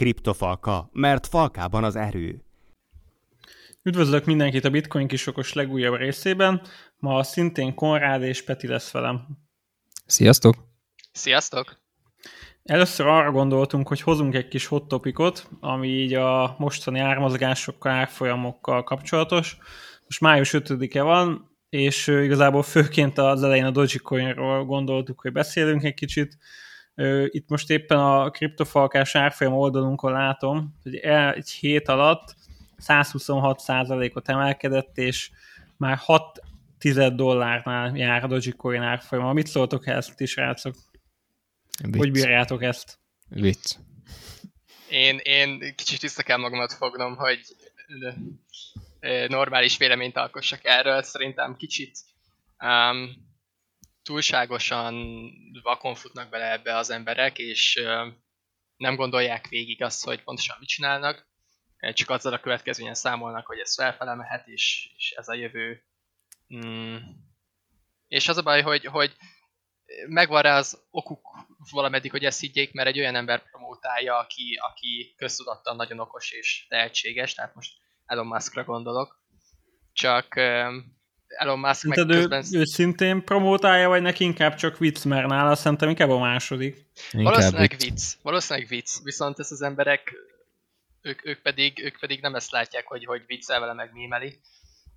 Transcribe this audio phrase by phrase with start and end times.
[0.00, 2.44] Kriptofalka, mert falkában az erő.
[3.82, 6.62] Üdvözlök mindenkit a Bitcoin kisokos legújabb részében.
[6.96, 9.26] Ma szintén Konrád és Peti lesz velem.
[10.06, 10.54] Sziasztok!
[11.12, 11.80] Sziasztok!
[12.62, 18.82] Először arra gondoltunk, hogy hozunk egy kis hot topicot, ami így a mostani ármozgásokkal, árfolyamokkal
[18.82, 19.56] kapcsolatos.
[20.02, 25.94] Most május 5-e van, és igazából főként az elején a Dogecoinról gondoltuk, hogy beszélünk egy
[25.94, 26.38] kicsit.
[27.24, 32.34] Itt most éppen a kriptofalkás árfolyam oldalunkon látom, hogy egy hét alatt
[32.86, 35.30] 126%-ot emelkedett, és
[35.76, 36.40] már 6
[36.78, 39.32] tized dollárnál jár a Dogecoin árfolyama.
[39.32, 40.74] Mit szóltok ezt is, rácok?
[41.82, 41.96] Vicc.
[41.96, 42.98] Hogy bírjátok ezt?
[43.28, 43.76] Vicc.
[44.88, 47.40] Én, én kicsit vissza kell magamat fognom, hogy
[49.28, 51.02] normális véleményt alkossak erről.
[51.02, 51.98] Szerintem kicsit
[52.60, 53.29] um,
[54.02, 55.14] túlságosan
[55.62, 57.82] vakon futnak bele ebbe az emberek, és
[58.76, 61.28] nem gondolják végig azt, hogy pontosan mit csinálnak,
[61.92, 65.84] csak azzal a következményen számolnak, hogy ez felfele mehet, és, és ez a jövő.
[66.54, 66.96] Mm.
[68.08, 69.16] És az a baj, hogy, hogy
[70.08, 71.20] megvan rá az okuk
[71.70, 76.66] valameddig, hogy ezt higgyék, mert egy olyan ember promótálja, aki, aki köztudattan nagyon okos és
[76.68, 77.72] tehetséges, tehát most
[78.06, 79.18] Elon Muskra gondolok.
[79.92, 80.34] Csak
[81.38, 82.44] Elon Musk meg közben...
[82.52, 86.86] ő, ő szintén promótálja, vagy neki inkább csak vicc, mert nála szerintem inkább a második.
[87.12, 87.82] Inkább valószínűleg vicc.
[87.82, 88.02] vicc.
[88.22, 90.14] Valószínűleg vicc, viszont ezt az emberek,
[91.02, 94.40] ők, ők, pedig, ők pedig nem ezt látják, hogy, hogy viccel vele meg mímeli,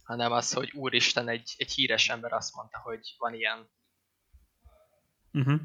[0.04, 3.68] hanem az, hogy úristen, egy, egy híres ember azt mondta, hogy van ilyen
[5.36, 5.60] Uh-huh.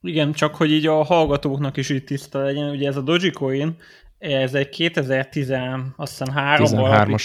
[0.00, 3.76] Igen, csak hogy így a hallgatóknak is így tiszta legyen, ugye ez a Dogecoin,
[4.18, 5.50] ez egy 2010,
[5.96, 7.16] azt hiszem 3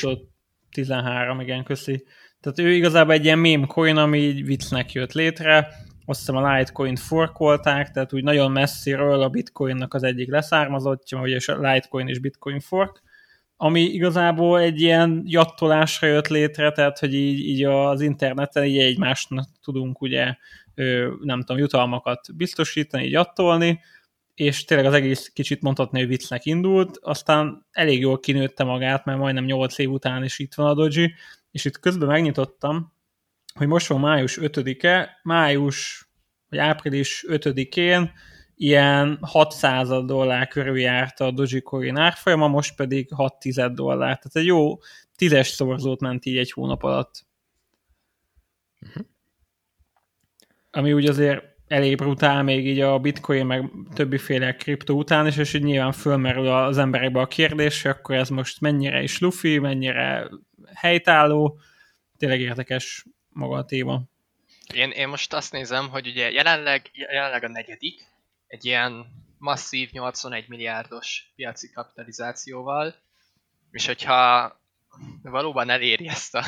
[0.71, 2.05] 13, igen, köszi.
[2.41, 5.67] Tehát ő igazából egy ilyen meme coin, ami így viccnek jött létre,
[6.05, 11.39] azt hiszem a Litecoin forkolták, tehát úgy nagyon messziről a Bitcoinnak az egyik leszármazottja, ugye
[11.45, 13.01] a Litecoin és Bitcoin fork,
[13.57, 19.45] ami igazából egy ilyen jattolásra jött létre, tehát hogy így, így az interneten így egymásnak
[19.63, 20.35] tudunk ugye
[21.21, 23.79] nem tudom, jutalmakat biztosítani, így attolni,
[24.33, 29.19] és tényleg az egész kicsit mondhatni, hogy viccnek indult, aztán elég jól kinőtte magát, mert
[29.19, 31.13] majdnem 8 év után is itt van a Doji,
[31.57, 32.93] és itt közben megnyitottam,
[33.53, 36.09] hogy most van május 5-e, május
[36.49, 38.11] vagy április 5-én
[38.55, 43.35] ilyen 600 dollár körül járt a Dogecoin árfolyama, most pedig 6
[43.73, 44.17] dollár.
[44.17, 44.77] Tehát egy jó
[45.15, 47.25] tízes szorzót ment így egy hónap alatt.
[48.81, 49.05] Uh-huh
[50.77, 55.53] ami úgy azért elég brutál még így a bitcoin meg többiféle kriptó után is, és
[55.53, 60.29] így nyilván fölmerül az emberekbe a kérdés, hogy akkor ez most mennyire is lufi, mennyire
[60.73, 61.59] helytálló,
[62.17, 64.01] tényleg érdekes maga a téma.
[64.73, 68.01] Én, én most azt nézem, hogy ugye jelenleg, jelenleg a negyedik,
[68.47, 69.05] egy ilyen
[69.37, 72.95] masszív 81 milliárdos piaci kapitalizációval,
[73.71, 74.51] és hogyha
[75.21, 76.43] valóban eléri ezt a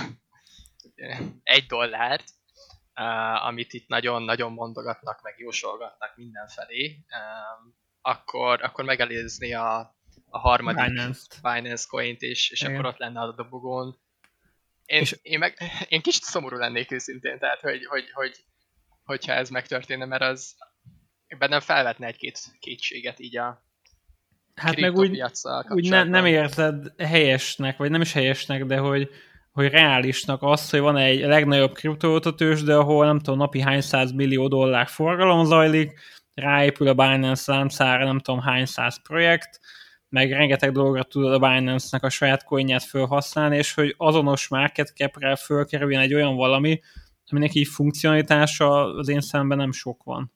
[1.44, 2.30] egy dollárt,
[2.96, 9.96] uh, amit itt nagyon-nagyon mondogatnak, meg jósolgatnak mindenfelé, um, akkor, akkor megelőzni a,
[10.30, 14.00] a harmadik Binance, Binance coint, és, és akkor ott lenne a dobogón.
[14.90, 15.20] Én, és...
[15.22, 15.58] én, meg,
[15.90, 18.36] én kicsit szomorú lennék őszintén, tehát hogy, hogy, hogy,
[19.04, 20.56] hogyha ez megtörténne, mert az
[21.38, 23.68] bennem felvetne egy-két kétséget így a
[24.56, 25.24] Hát meg úgy,
[25.70, 29.10] úgy ne, nem érzed helyesnek, vagy nem is helyesnek, de hogy,
[29.52, 34.12] hogy reálisnak az, hogy van egy legnagyobb kriptovalutatős, de ahol nem tudom, napi hány száz
[34.12, 36.00] millió dollár forgalom zajlik,
[36.34, 39.60] ráépül a Binance láncára nem tudom hány száz projekt,
[40.10, 45.36] meg rengeteg dologra tud a Binance-nek a saját coinját felhasználni, és hogy azonos market cap-re
[45.36, 46.82] fölkerüljön egy olyan valami,
[47.32, 50.34] aminek így funkcionalitása az én szemben nem sok van.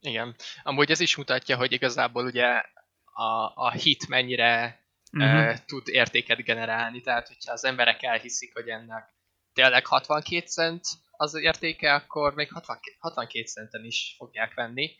[0.00, 0.34] Igen.
[0.62, 2.62] Amúgy ez is mutatja, hogy igazából ugye
[3.04, 4.80] a, a hit mennyire
[5.12, 5.56] uh-huh.
[5.66, 7.00] tud értéket generálni.
[7.00, 9.14] Tehát, hogyha az emberek elhiszik, hogy ennek
[9.52, 12.50] tényleg 62 cent az értéke, akkor még
[12.98, 14.90] 62 centen is fogják venni.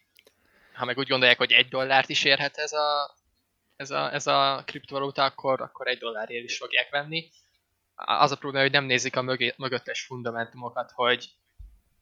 [0.76, 3.16] Ha meg úgy gondolják, hogy egy dollárt is érhet ez a,
[3.76, 7.30] ez a, ez a kriptovaluta, akkor, akkor egy dollárért is fogják venni.
[7.94, 11.28] Az a probléma, hogy nem nézik a mögé, mögöttes fundamentumokat, hogy,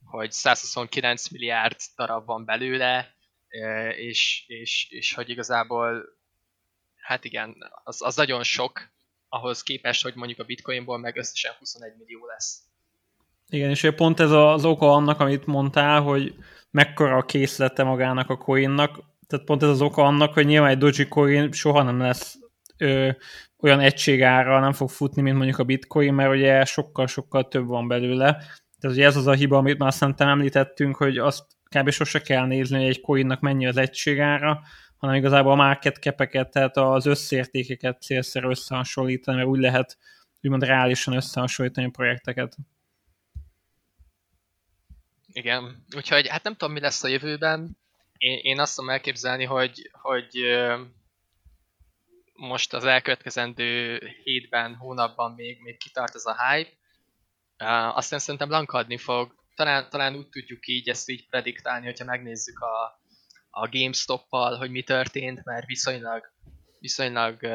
[0.05, 3.15] hogy 129 milliárd darab van belőle,
[3.97, 6.05] és, és, és hogy igazából
[6.97, 8.93] hát igen, az, az nagyon sok,
[9.29, 12.63] ahhoz képest, hogy mondjuk a bitcoinból meg összesen 21 millió lesz.
[13.49, 16.35] Igen, és pont ez az oka annak, amit mondtál, hogy
[16.71, 20.79] mekkora a készlete magának a coinnak, tehát pont ez az oka annak, hogy nyilván egy
[20.79, 22.39] Dogecoin soha nem lesz
[22.79, 23.11] ö,
[23.61, 28.33] olyan egységára nem fog futni, mint mondjuk a bitcoin, mert ugye sokkal-sokkal több van belőle.
[28.81, 31.45] Tehát ugye ez az a hiba, amit már szerintem említettünk, hogy azt
[31.77, 31.91] kb.
[31.91, 34.61] sose kell nézni, hogy egy coinnak mennyi az egységára,
[34.97, 39.99] hanem igazából a market kepeket, tehát az összértékeket célszerű összehasonlítani, mert úgy lehet
[40.43, 42.57] úgymond reálisan összehasonlítani a projekteket.
[45.37, 47.79] Igen, úgyhogy hát nem tudom, mi lesz a jövőben.
[48.19, 50.39] Én, én azt tudom elképzelni, hogy, hogy
[52.33, 56.71] most az elkövetkezendő hétben, hónapban még, még kitart ez a hype.
[57.95, 59.35] aztán szerintem lankadni fog.
[59.55, 63.01] Talán, talán úgy tudjuk így ezt így prediktálni, hogyha megnézzük a,
[63.51, 66.33] a GameStop-pal, hogy mi történt, mert viszonylag,
[66.79, 67.47] viszonylag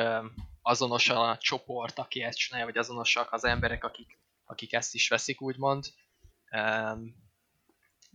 [0.62, 5.42] azonos a csoport, aki ezt csinálja, vagy azonosak az emberek, akik, akik ezt is veszik,
[5.42, 5.86] úgymond.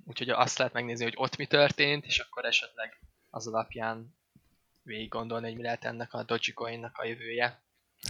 [0.04, 4.14] Úgyhogy azt lehet megnézni, hogy ott mi történt, és akkor esetleg az alapján
[4.82, 7.62] végig gondolni, hogy mi lehet ennek a Dogecoin-nak a jövője.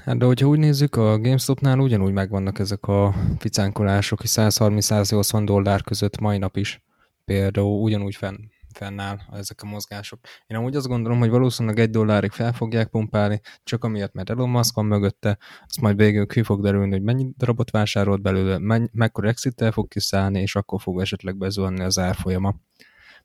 [0.05, 5.83] Hát de hogyha úgy nézzük, a GameStop-nál ugyanúgy megvannak ezek a ficánkolások, hogy 130-180 dollár
[5.83, 6.83] között mai nap is
[7.25, 8.37] például ugyanúgy fenn,
[8.75, 10.21] fennáll ezek a mozgások.
[10.47, 14.49] Én amúgy azt gondolom, hogy valószínűleg egy dollárig fel fogják pumpálni, csak amiatt, mert Elon
[14.49, 18.85] Musk van mögötte, azt majd végül ki fog derülni, hogy mennyi darabot vásárolt belőle, menny,
[18.93, 22.55] mekkora exit fog kiszállni, és akkor fog esetleg bezuhanni az árfolyama.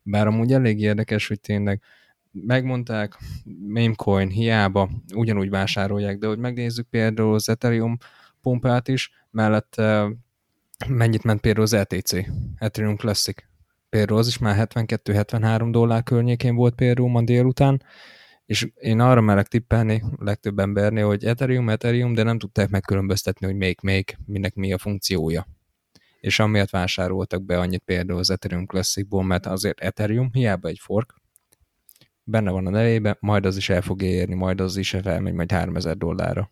[0.01, 1.81] Bár amúgy elég érdekes, hogy tényleg
[2.31, 3.17] megmondták,
[3.67, 7.97] memecoin hiába ugyanúgy vásárolják, de hogy megnézzük például az Ethereum
[8.41, 9.81] pumpát is, mellett
[10.87, 12.13] mennyit ment például az ETC,
[12.55, 13.48] Ethereum Classic.
[13.89, 17.83] Például az is már 72-73 dollár környékén volt például ma délután,
[18.45, 23.55] és én arra merek tippelni legtöbb embernél, hogy Ethereum, Ethereum, de nem tudták megkülönböztetni, hogy
[23.55, 25.47] még még, minek mi a funkciója.
[26.19, 31.13] És amiatt vásároltak be annyit például az Ethereum Classicból, mert azért Ethereum hiába egy fork,
[32.29, 35.51] benne van a nevében, majd az is el fog érni, majd az is felmegy majd
[35.51, 36.51] 3000 dollárra.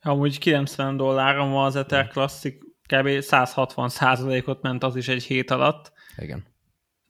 [0.00, 3.20] Amúgy 90 dolláron van az Ether Classic, kb.
[3.20, 5.92] 160 százalékot ment az is egy hét alatt.
[6.16, 6.44] Igen.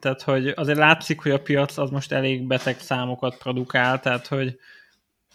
[0.01, 4.59] Tehát, hogy azért látszik, hogy a piac az most elég beteg számokat produkál, tehát, hogy,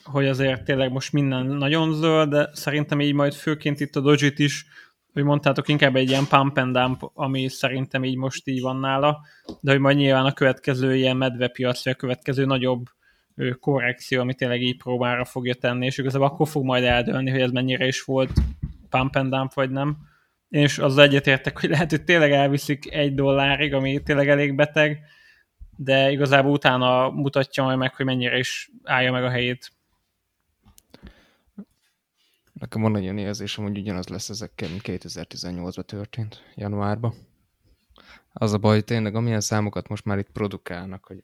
[0.04, 4.40] hogy azért tényleg most minden nagyon zöld, de szerintem így majd főként itt a Dodge-it
[4.40, 4.66] is
[5.14, 9.22] hogy mondtátok, inkább egy ilyen pump and dump, ami szerintem így most így van nála,
[9.60, 12.86] de hogy majd nyilván a következő ilyen medvepiac, vagy a következő nagyobb
[13.60, 17.52] korrekció, ami tényleg így próbára fogja tenni, és igazából akkor fog majd eldőlni, hogy ez
[17.52, 18.32] mennyire is volt
[18.90, 19.98] pump and dump, vagy nem.
[20.52, 25.00] És az egyetértek, hogy lehet, hogy tényleg elviszik egy dollárig, ami tényleg elég beteg,
[25.78, 29.72] de igazából utána mutatja majd meg, hogy mennyire is állja meg a helyét.
[32.54, 37.14] Nekem van egy olyan érzésem, hogy ugyanaz lesz ezekkel, mint 2018-ban történt, januárban.
[38.34, 41.24] Az a baj, hogy tényleg amilyen számokat most már itt produkálnak, hogy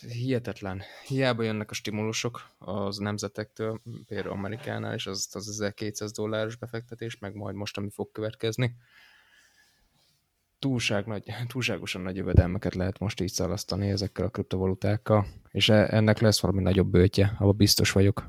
[0.00, 0.82] hihetetlen.
[1.06, 7.34] Hiába jönnek a stimulusok az nemzetektől, például Amerikánál, és az az 1200 dolláros befektetés, meg
[7.34, 8.76] majd most, ami fog következni.
[10.58, 16.20] Túlság nagy, túlságosan nagy jövedelmeket lehet most így szalasztani ezekkel a kriptovalutákkal, és e, ennek
[16.20, 18.26] lesz valami nagyobb bőtje, abban biztos vagyok.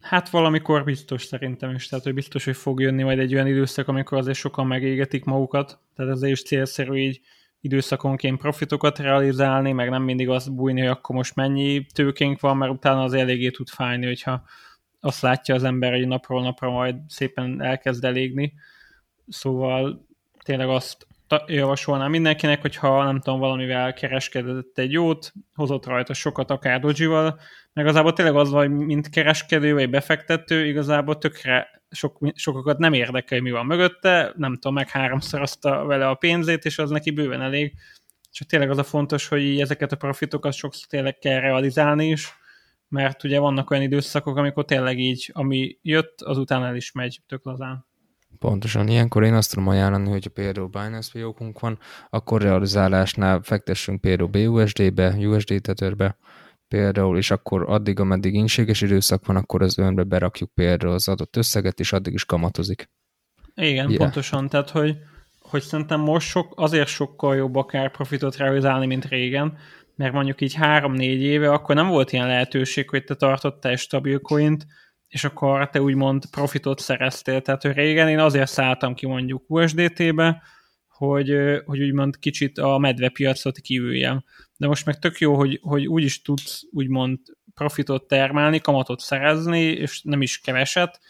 [0.00, 3.88] Hát valamikor biztos szerintem is, tehát hogy biztos, hogy fog jönni majd egy olyan időszak,
[3.88, 7.20] amikor azért sokan megégetik magukat, tehát ezért is célszerű így
[7.62, 12.72] időszakonként profitokat realizálni, meg nem mindig azt bújni, hogy akkor most mennyi tőkénk van, mert
[12.72, 14.42] utána az eléggé tud fájni, hogyha
[15.00, 18.52] azt látja az ember, hogy napról napra majd szépen elkezd elégni.
[19.28, 20.06] Szóval
[20.44, 21.06] tényleg azt
[21.46, 27.40] javasolnám mindenkinek, hogyha nem tudom, valamivel kereskedett egy jót, hozott rajta sokat, akár dojival,
[27.72, 33.38] meg igazából tényleg az vagy, mint kereskedő vagy befektető, igazából tökre sok, sokakat nem érdekel,
[33.38, 37.40] hogy mi van mögötte, nem tudom, meg háromszorozta vele a pénzét, és az neki bőven
[37.40, 37.74] elég.
[38.30, 42.32] Csak tényleg az a fontos, hogy ezeket a profitokat sokszor tényleg kell realizálni is,
[42.88, 47.44] mert ugye vannak olyan időszakok, amikor tényleg így, ami jött, azután el is megy tök
[47.44, 47.86] lazán.
[48.38, 51.78] Pontosan, ilyenkor én azt tudom ajánlani, hogy például Binance fiókunk van,
[52.10, 56.16] akkor realizálásnál fektessünk például BUSD-be, USD tetőrbe,
[56.72, 61.36] például, és akkor addig, ameddig inséges időszak van, akkor az önbe berakjuk például az adott
[61.36, 62.90] összeget, és addig is kamatozik.
[63.54, 63.96] Igen, yeah.
[63.96, 64.96] pontosan, tehát hogy,
[65.38, 69.58] hogy szerintem most sok, azért sokkal jobb akár profitot realizálni, mint régen,
[69.96, 74.18] mert mondjuk így három-négy éve, akkor nem volt ilyen lehetőség, hogy te tartottál egy stabil
[74.18, 74.66] coint,
[75.08, 77.40] és akkor te úgymond profitot szereztél.
[77.40, 80.42] Tehát hogy régen én azért szálltam ki mondjuk USDT-be,
[80.88, 84.24] hogy, hogy úgymond kicsit a medvepiacot kívüljem.
[84.62, 87.18] De most meg tök jó, hogy, hogy úgy is tudsz úgymond
[87.54, 91.00] profitot termelni, kamatot szerezni, és nem is keveset,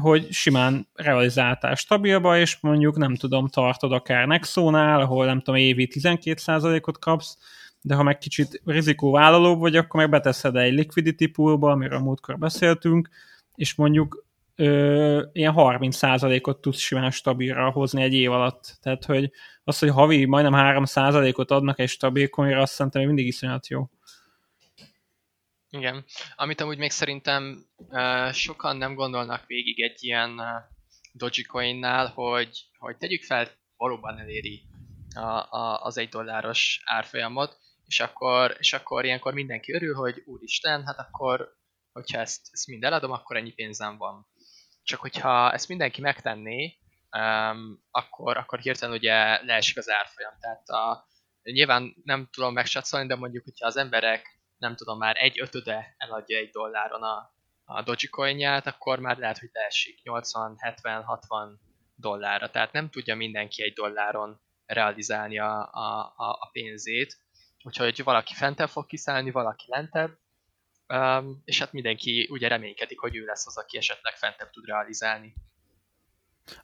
[0.00, 5.88] hogy simán realizáltál stabilba, és mondjuk nem tudom, tartod akár Nexónál, ahol nem tudom, évi
[5.94, 7.38] 12%-ot kapsz,
[7.80, 13.08] de ha meg kicsit rizikóvállalóbb vagy, akkor meg beteszed egy liquidity poolba, amiről múltkor beszéltünk,
[13.54, 14.24] és mondjuk
[14.60, 18.78] ö, ilyen 30%-ot tudsz simán stabilra hozni egy év alatt.
[18.82, 19.30] Tehát, hogy
[19.64, 23.90] az, hogy havi majdnem 3%-ot adnak egy stabil coinra, azt szerintem mindig iszonyat jó.
[25.70, 26.04] Igen.
[26.36, 30.46] Amit amúgy még szerintem uh, sokan nem gondolnak végig egy ilyen uh,
[31.12, 34.62] Dogecoin-nál, hogy, hogy tegyük fel, valóban eléri
[35.14, 40.84] a, a, az egy dolláros árfolyamot, és akkor, és akkor ilyenkor mindenki örül, hogy úristen,
[40.86, 41.56] hát akkor,
[41.92, 44.26] hogyha ezt, ezt mind eladom, akkor ennyi pénzem van.
[44.82, 46.78] Csak hogyha ezt mindenki megtenné,
[47.16, 50.32] um, akkor, akkor hirtelen ugye leesik az árfolyam.
[50.40, 51.06] Tehát a,
[51.42, 56.38] nyilván nem tudom megsatszolni, de mondjuk, hogyha az emberek nem tudom, már egy ötöde eladja
[56.38, 57.32] egy dolláron a,
[57.64, 61.60] a Dogecoin-ját, akkor már lehet, hogy leesik 80, 70, 60
[61.94, 62.50] dollárra.
[62.50, 67.18] Tehát nem tudja mindenki egy dolláron realizálni a, a, a, pénzét.
[67.62, 70.18] Úgyhogy valaki fentebb fog kiszállni, valaki lentebb,
[70.92, 75.34] um, és hát mindenki ugye reménykedik, hogy ő lesz az, aki esetleg fentebb tud realizálni.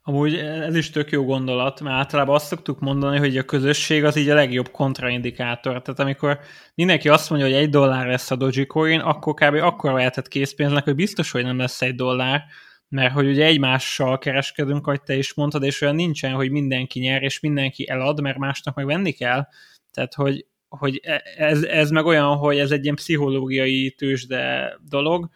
[0.02, 4.16] Amúgy ez is tök jó gondolat, mert általában azt szoktuk mondani, hogy a közösség az
[4.16, 5.83] így a legjobb kontraindikátor.
[5.83, 6.40] Tehát amikor
[6.75, 9.54] mindenki azt mondja, hogy egy dollár lesz a Dogecoin, akkor kb.
[9.54, 12.45] akkor vehetett készpénznek, hogy biztos, hogy nem lesz egy dollár,
[12.88, 17.23] mert hogy ugye egymással kereskedünk, ahogy te is mondtad, és olyan nincsen, hogy mindenki nyer,
[17.23, 19.47] és mindenki elad, mert másnak meg venni kell.
[19.90, 25.28] Tehát, hogy, hogy e, ez, ez meg olyan, hogy ez egy ilyen pszichológiai tőzsde dolog,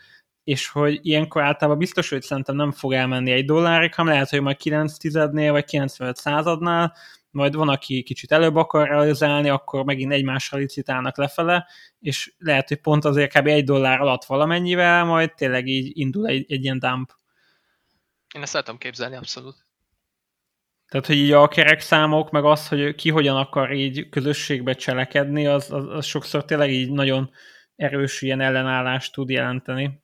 [0.44, 4.40] és hogy ilyenkor általában biztos, hogy szerintem nem fog elmenni egy dollárig, hanem lehet, hogy
[4.40, 6.94] majd 9 tizednél, vagy 95 századnál,
[7.30, 11.68] majd van, aki kicsit előbb akar realizálni, akkor megint egymásra licitálnak lefele,
[12.00, 13.46] és lehet, hogy pont azért kb.
[13.46, 17.12] egy dollár alatt valamennyivel, majd tényleg így indul egy, egy ilyen dump.
[18.34, 19.66] Én ezt tudom képzelni, abszolút.
[20.90, 25.72] Tehát, hogy így a kerekszámok, meg az, hogy ki hogyan akar így közösségbe cselekedni, az,
[25.72, 27.30] az, az sokszor tényleg így nagyon
[27.76, 30.02] erős ilyen ellenállást tud jelenteni.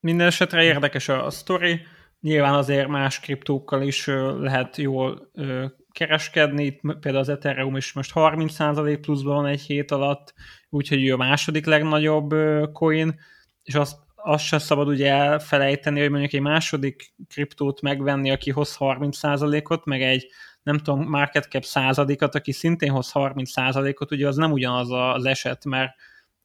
[0.00, 1.80] Minden esetre érdekes a, a sztori.
[2.20, 4.06] Nyilván azért más kriptókkal is
[4.38, 5.30] lehet jól
[5.92, 6.64] kereskedni.
[6.64, 10.34] Itt például az Ethereum is most 30% pluszban van egy hét alatt,
[10.68, 12.34] úgyhogy ő a második legnagyobb
[12.72, 13.20] coin,
[13.62, 18.76] és azt, azt sem szabad ugye elfelejteni, hogy mondjuk egy második kriptót megvenni, aki hoz
[18.78, 20.26] 30%-ot, meg egy
[20.62, 25.64] nem tudom, market cap századikat, aki szintén hoz 30%-ot, ugye az nem ugyanaz az eset,
[25.64, 25.94] mert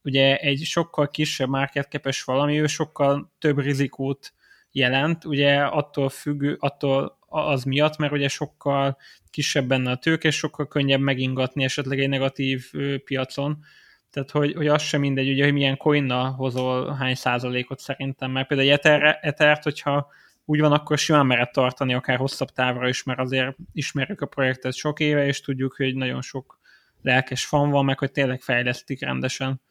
[0.02, 4.34] ugye egy sokkal kisebb market cap valami, ő sokkal több rizikót
[4.72, 8.98] jelent, ugye attól függő, attól az miatt, mert ugye sokkal
[9.30, 12.72] kisebb benne a tőke, sokkal könnyebb megingatni esetleg egy negatív
[13.04, 13.64] piacon.
[14.12, 18.48] Tehát, hogy, hogy az sem mindegy, ugye, hogy milyen coinnal hozol hány százalékot szerintem, mert
[18.48, 20.08] például egy Ether, Ethert, hogyha
[20.46, 24.74] úgy van, akkor simán mered tartani akár hosszabb távra is, mert azért ismerjük a projektet
[24.74, 26.60] sok éve, és tudjuk, hogy nagyon sok
[27.02, 29.62] lelkes fan van, meg hogy tényleg fejlesztik rendesen.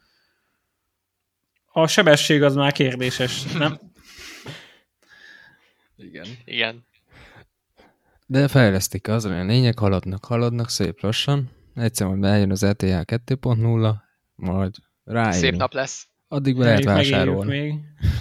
[1.71, 3.79] A sebesség az már kérdéses, nem?
[5.97, 6.25] Igen.
[6.45, 6.85] Igen.
[8.25, 11.49] De fejlesztik az, olyan lényeg, haladnak, haladnak szép lassan.
[11.75, 14.08] Egyszer majd bejön az ETH 2.0,
[14.39, 15.31] majd rájön.
[15.31, 16.07] Szép nap lesz.
[16.27, 17.59] Addig be lehet vásárolni.
[17.59, 17.73] Még.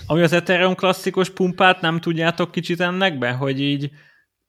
[0.06, 3.90] Ami az Ethereum klasszikus pumpát, nem tudjátok kicsit ennek be, hogy így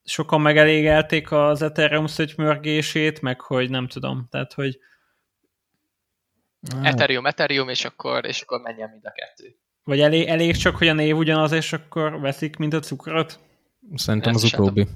[0.04, 4.78] sokan megelégelték az Ethereum szögymörgését, meg hogy nem tudom, tehát hogy
[6.68, 6.86] Ah.
[6.86, 9.56] Ethereum, Ethereum, és akkor, és akkor menjen mind a kettő.
[9.84, 13.38] Vagy elég, elég csak, hogy a név ugyanaz, és akkor veszik, mint a cukrot?
[13.94, 14.86] Szerintem Ezt az utóbbi.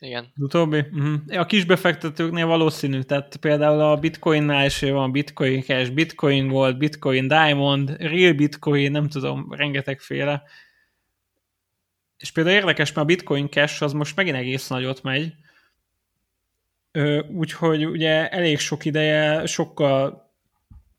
[0.00, 0.32] Igen.
[0.36, 0.78] Utóbbi?
[0.78, 1.40] Uh-huh.
[1.40, 7.28] A kis befektetőknél valószínű, tehát például a bitcoinnál is van bitcoin cash, bitcoin gold, bitcoin
[7.28, 10.42] diamond, real bitcoin, nem tudom, rengetegféle.
[12.16, 15.34] És például érdekes, mert a bitcoin cash az most megint egész nagyot megy,
[17.28, 20.26] úgyhogy ugye elég sok ideje sokkal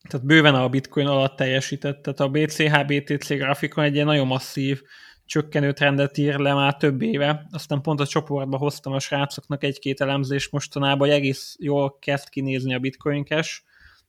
[0.09, 4.81] tehát bőven a bitcoin alatt teljesített, tehát a BCH, BTC grafikon egy ilyen nagyon masszív
[5.29, 7.47] csökkenő trendet ír le már több éve.
[7.51, 12.73] Aztán pont a csoportba hoztam a srácoknak egy-két elemzés mostanában, hogy egész jól kezd kinézni
[12.73, 13.61] a bitcoin cash.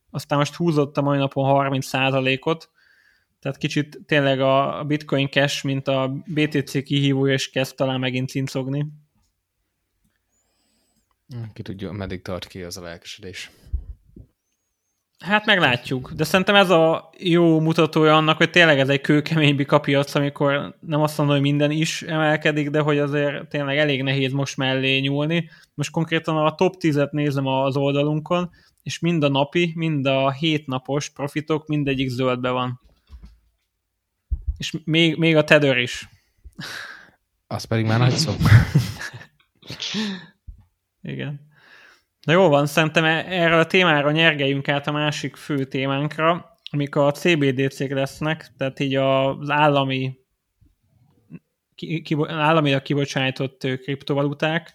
[0.09, 2.69] Aztán most húzott a mai napon 30%-ot,
[3.39, 8.87] tehát kicsit tényleg a bitcoin cash, mint a BTC kihívója is kezd talán megint cincogni.
[11.53, 13.51] Ki tudja, meddig tart ki az a lelkesedés.
[15.21, 20.15] Hát meglátjuk, de szerintem ez a jó mutatója annak, hogy tényleg ez egy kőkemény bikapiac,
[20.15, 24.57] amikor nem azt mondom, hogy minden is emelkedik, de hogy azért tényleg elég nehéz most
[24.57, 25.49] mellé nyúlni.
[25.73, 28.49] Most konkrétan a top 10-et nézem az oldalunkon,
[28.83, 32.81] és mind a napi, mind a hétnapos profitok mindegyik zöldbe van.
[34.57, 36.09] És még, még a Tether is.
[37.47, 38.33] Az pedig már nagy szó.
[41.01, 41.49] Igen.
[42.21, 46.95] Na jó van, szerintem e- erről a témára nyergeljünk át a másik fő témánkra, amik
[46.95, 50.19] a CBDC-k lesznek, tehát így az állami
[51.75, 54.73] ki, államilag kibocsájtott kriptovaluták.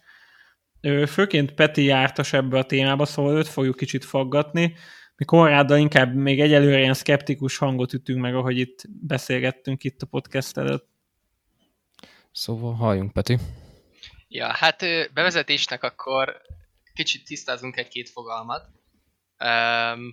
[1.07, 4.75] Főként Peti jártas ebbe a témába, szóval őt fogjuk kicsit faggatni,
[5.17, 10.07] mi Konráddal inkább még egyelőre ilyen szkeptikus hangot ütünk meg, ahogy itt beszélgettünk itt a
[10.07, 10.89] podcast előtt.
[12.33, 13.39] Szóval halljunk, Peti.
[14.29, 14.85] Ja, hát
[15.15, 16.43] bevezetésnek akkor
[16.97, 18.69] kicsit tisztázunk egy-két fogalmat,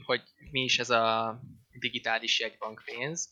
[0.06, 0.22] hogy
[0.52, 1.40] mi is ez a
[1.72, 3.30] digitális jegybankpénz.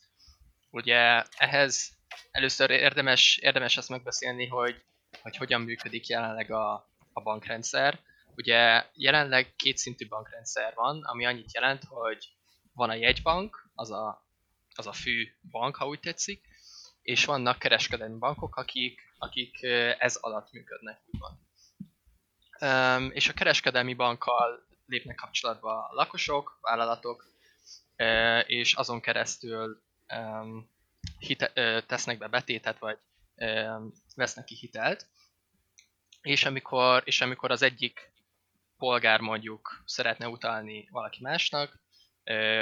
[0.70, 1.92] Ugye ehhez
[2.32, 4.84] először érdemes, érdemes azt megbeszélni, hogy,
[5.22, 6.74] hogy hogyan működik jelenleg a,
[7.14, 8.00] a bankrendszer.
[8.36, 12.34] Ugye jelenleg kétszintű bankrendszer van, ami annyit jelent, hogy
[12.74, 14.28] van a jegybank, az a,
[14.76, 16.48] az a fő bank, ha úgy tetszik,
[17.02, 19.64] és vannak kereskedelmi bankok, akik, akik
[19.98, 21.38] ez alatt működnek, úgymond.
[23.10, 27.26] És a kereskedelmi bankkal lépnek kapcsolatba a lakosok, vállalatok,
[28.46, 29.84] és azon keresztül
[31.20, 32.98] hite, tesznek be betétet, vagy
[34.16, 35.08] vesznek ki hitelt.
[36.22, 38.12] És amikor, és amikor az egyik
[38.78, 41.80] polgár mondjuk szeretne utalni valaki másnak,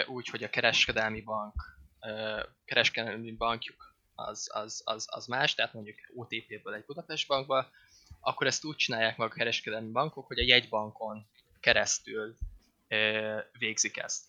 [0.05, 1.53] úgy, hogy a kereskedelmi bank,
[2.65, 7.69] kereskedelmi bankjuk az, az, az, az más, tehát mondjuk OTP-ből egy Budapest bankba,
[8.19, 11.27] akkor ezt úgy csinálják meg a kereskedelmi bankok, hogy a jegybankon
[11.59, 12.37] keresztül
[13.57, 14.27] végzik ezt.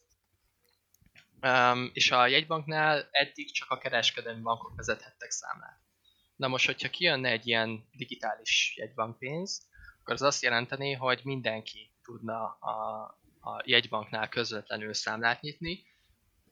[1.42, 5.80] Um, és a jegybanknál eddig csak a kereskedelmi bankok vezethettek számlát.
[6.36, 9.68] Na most, hogyha kijönne egy ilyen digitális jegybankpénz,
[10.00, 13.02] akkor az azt jelenteni, hogy mindenki tudna a,
[13.40, 15.84] a jegybanknál közvetlenül számlát nyitni,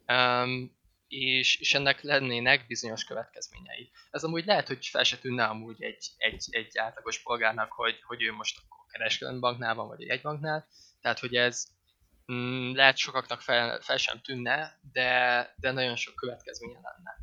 [0.07, 0.78] um,
[1.09, 3.91] és, és ennek lennének bizonyos következményei.
[4.11, 8.23] Ez amúgy lehet, hogy fel se tűnne amúgy egy, egy, egy átlagos polgárnak, hogy, hogy
[8.23, 10.69] ő most akkor kereskedelmi banknál van, vagy egy egybanknál,
[11.01, 11.67] tehát hogy ez
[12.33, 17.17] mm, lehet sokaknak fel, fel sem tűnne, de, de nagyon sok következménye lenne.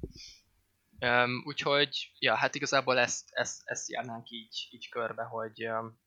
[0.99, 5.99] Um, úgyhogy, ja, hát igazából ezt, ezt, ezt járnánk így, így körbe, hogy um,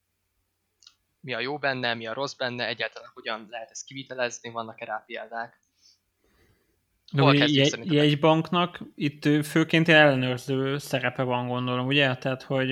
[1.21, 5.03] mi a jó benne, mi a rossz benne, egyáltalán hogyan lehet ezt kivitelezni, vannak-e rá
[5.07, 5.58] példák.
[7.13, 12.17] De ugye jegy, jegybanknak itt főként ellenőrző szerepe van gondolom, ugye?
[12.17, 12.69] Tehát, hogy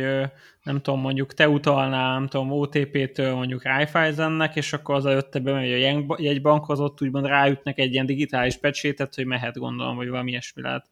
[0.63, 5.73] nem tudom, mondjuk te utalnál, nem tudom, OTP-től mondjuk Raiffeisennek, és akkor az előtte bemegy
[5.73, 10.63] a jegybankhoz, ott úgymond ráütnek egy ilyen digitális pecsétet, hogy mehet gondolom, vagy valami ilyesmi
[10.63, 10.87] lehet.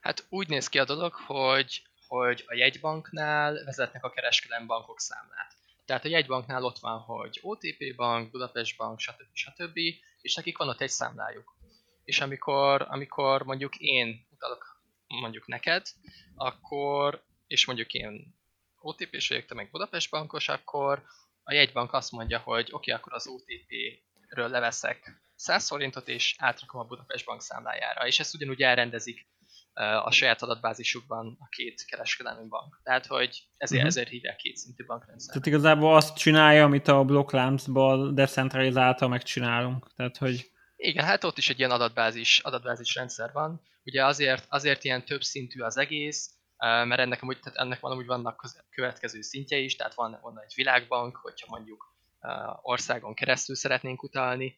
[0.00, 5.52] Hát úgy néz ki a dolog, hogy, hogy a jegybanknál vezetnek a kereskedelmi bankok számlát.
[5.84, 9.24] Tehát a jegybanknál ott van, hogy OTP bank, Budapest bank, stb.
[9.32, 9.78] stb.
[10.20, 11.58] és nekik van ott egy számlájuk
[12.04, 15.86] és amikor, amikor mondjuk én utalok mondjuk neked,
[16.34, 18.38] akkor, és mondjuk én
[18.80, 21.02] OTP-s vagyok, te meg Budapest bankos, akkor
[21.42, 26.80] a jegybank azt mondja, hogy oké, okay, akkor az OTP-ről leveszek 100 forintot, és átrakom
[26.80, 28.06] a Budapest bank számlájára.
[28.06, 29.28] És ezt ugyanúgy elrendezik
[30.04, 32.80] a saját adatbázisukban a két kereskedelmi bank.
[32.82, 33.96] Tehát, hogy ezért, uh-huh.
[33.96, 35.28] ezért hívják kétszintű bankrendszer.
[35.28, 39.92] Tehát igazából azt csinálja, amit a Blocklamps-ból decentralizálta megcsinálunk.
[39.96, 43.60] Tehát, hogy igen, hát ott is egy ilyen adatbázis, adatbázis rendszer van.
[43.84, 48.06] Ugye azért, azért ilyen több szintű az egész, mert ennek, amúgy, tehát ennek van, amúgy
[48.06, 51.94] vannak következő szintje is, tehát van, van egy világbank, hogyha mondjuk
[52.62, 54.56] országon keresztül szeretnénk utalni.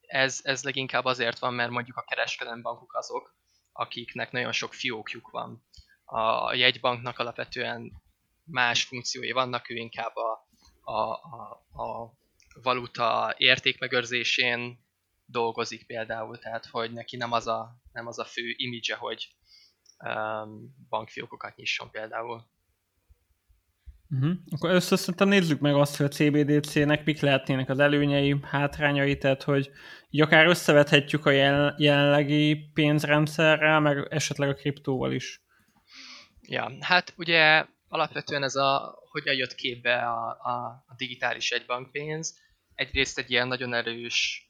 [0.00, 3.36] Ez, ez leginkább azért van, mert mondjuk a kereskedelmi bankok azok,
[3.72, 5.64] akiknek nagyon sok fiókjuk van.
[6.04, 7.92] A jegybanknak alapvetően
[8.44, 10.48] más funkciói vannak, ő inkább a,
[10.82, 12.12] a, a, a
[12.62, 14.86] valuta értékmegőrzésén
[15.24, 19.28] dolgozik például, tehát hogy neki nem az a, nem az a fő image hogy
[20.04, 22.46] um, bankfiókokat nyisson például.
[24.10, 24.36] Uh-huh.
[24.50, 29.42] Akkor először szerintem nézzük meg azt, hogy a CBDC-nek mik lehetnének az előnyei, hátrányai, tehát
[29.42, 29.70] hogy
[30.10, 35.42] így akár összevethetjük a jelen, jelenlegi pénzrendszerrel, meg esetleg a kriptóval is.
[36.42, 42.38] Ja, hát ugye alapvetően ez a, hogyan jött képbe a, a, a digitális egybankpénz,
[42.78, 44.48] egyrészt egy ilyen nagyon erős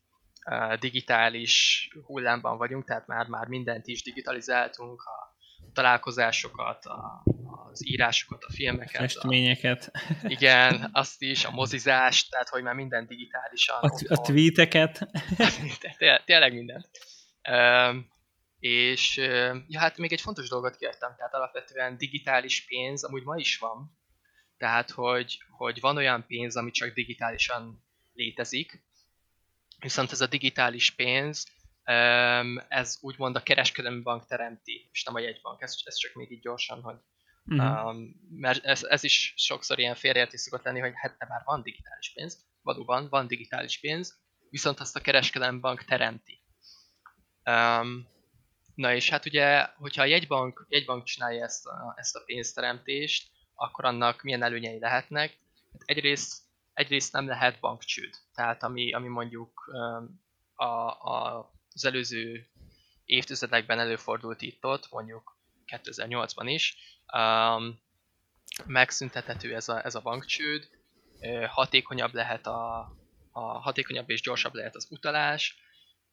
[0.78, 5.36] digitális hullámban vagyunk, tehát már, már mindent is digitalizáltunk, a
[5.72, 7.22] találkozásokat, a,
[7.70, 9.00] az írásokat, a filmeket.
[9.00, 9.90] Festményeket.
[9.92, 13.78] A, igen, azt is, a mozizást, tehát hogy már minden digitálisan.
[13.80, 15.08] A, a tweeteket.
[15.98, 16.88] Té tényleg mindent.
[17.50, 18.08] Um,
[18.58, 19.16] és
[19.66, 23.98] ja, hát még egy fontos dolgot kértem, tehát alapvetően digitális pénz amúgy ma is van,
[24.56, 27.86] tehát hogy, hogy van olyan pénz, ami csak digitálisan
[28.18, 28.82] létezik,
[29.78, 31.46] viszont ez a digitális pénz,
[32.68, 36.40] ez úgymond a kereskedelmi bank teremti, és nem a jegybank, ez, ez csak még így
[36.40, 36.96] gyorsan, hogy
[37.46, 37.86] uh-huh.
[37.86, 42.12] um, mert ez, ez is sokszor ilyen félreértés szokott lenni, hogy hát már van digitális
[42.14, 44.18] pénz, valóban van digitális pénz,
[44.50, 46.42] viszont azt a kereskedelmi bank teremti.
[47.44, 48.08] Um,
[48.74, 53.84] na és hát ugye, hogyha a jegybank, jegybank csinálja ezt a, ezt a pénzteremtést, akkor
[53.84, 55.38] annak milyen előnyei lehetnek?
[55.72, 56.47] Hát egyrészt
[56.78, 58.14] egyrészt nem lehet bankcsőd.
[58.34, 59.70] Tehát ami, ami mondjuk
[60.54, 62.48] a, a, az előző
[63.04, 65.36] évtizedekben előfordult itt-ott, mondjuk
[65.66, 66.76] 2008-ban is,
[67.12, 67.80] um,
[68.66, 70.68] megszüntethető ez a, ez a bankcsőd,
[71.48, 72.78] hatékonyabb lehet a,
[73.32, 75.56] a hatékonyabb és gyorsabb lehet az utalás,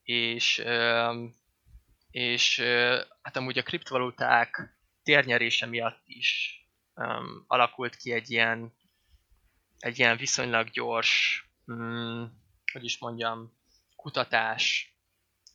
[0.04, 0.63] és,
[2.12, 2.60] és
[3.21, 6.60] hát amúgy a kriptovaluták térnyerése miatt is
[6.95, 8.73] um, alakult ki egy ilyen,
[9.79, 13.53] egy ilyen viszonylag gyors, um, hogy is mondjam,
[13.95, 14.95] kutatás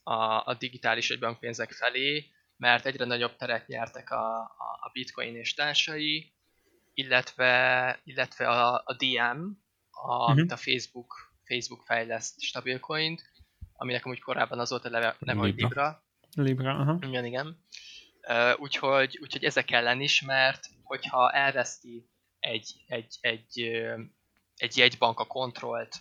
[0.03, 5.55] a, a digitális egybankpénzek felé, mert egyre nagyobb teret nyertek a, a, a bitcoin és
[5.55, 6.33] társai,
[6.95, 9.43] illetve, illetve a, a DM,
[9.91, 10.53] a, uh-huh.
[10.53, 13.23] a Facebook, Facebook fejleszt stabilcoint,
[13.73, 16.05] aminek amúgy korábban az volt a neve, neve hogy Libra.
[16.35, 16.99] Libra, aha.
[17.01, 17.65] Igen, igen.
[18.29, 22.10] Uh, úgyhogy, úgyhogy ezek ellen is, mert hogyha elveszti
[22.41, 23.61] egy, egy, egy,
[24.57, 26.01] egy jegybank a kontrollt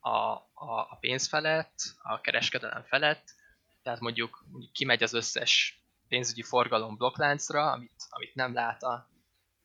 [0.00, 3.34] a, a, a pénz felett, a kereskedelem felett,
[3.82, 9.08] tehát mondjuk, mondjuk kimegy az összes pénzügyi forgalom blokkláncra, amit, amit nem lát a,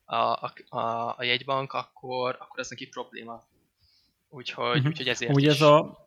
[0.06, 3.44] a, a, a jegybank, akkor, akkor ez neki probléma.
[4.30, 4.86] Úgyhogy, uh-huh.
[4.86, 5.50] úgyhogy ezért Úgy is...
[5.50, 6.05] ez a,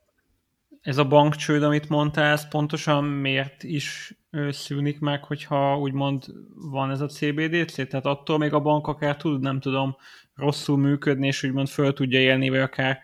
[0.80, 4.14] ez a bankcsőd, amit mondtál, ez pontosan miért is
[4.50, 7.88] szűnik meg, hogyha úgymond van ez a CBDC?
[7.88, 9.96] Tehát attól még a bank akár tud, nem tudom,
[10.34, 12.98] rosszul működni, és úgymond föl tudja élni, vagy akár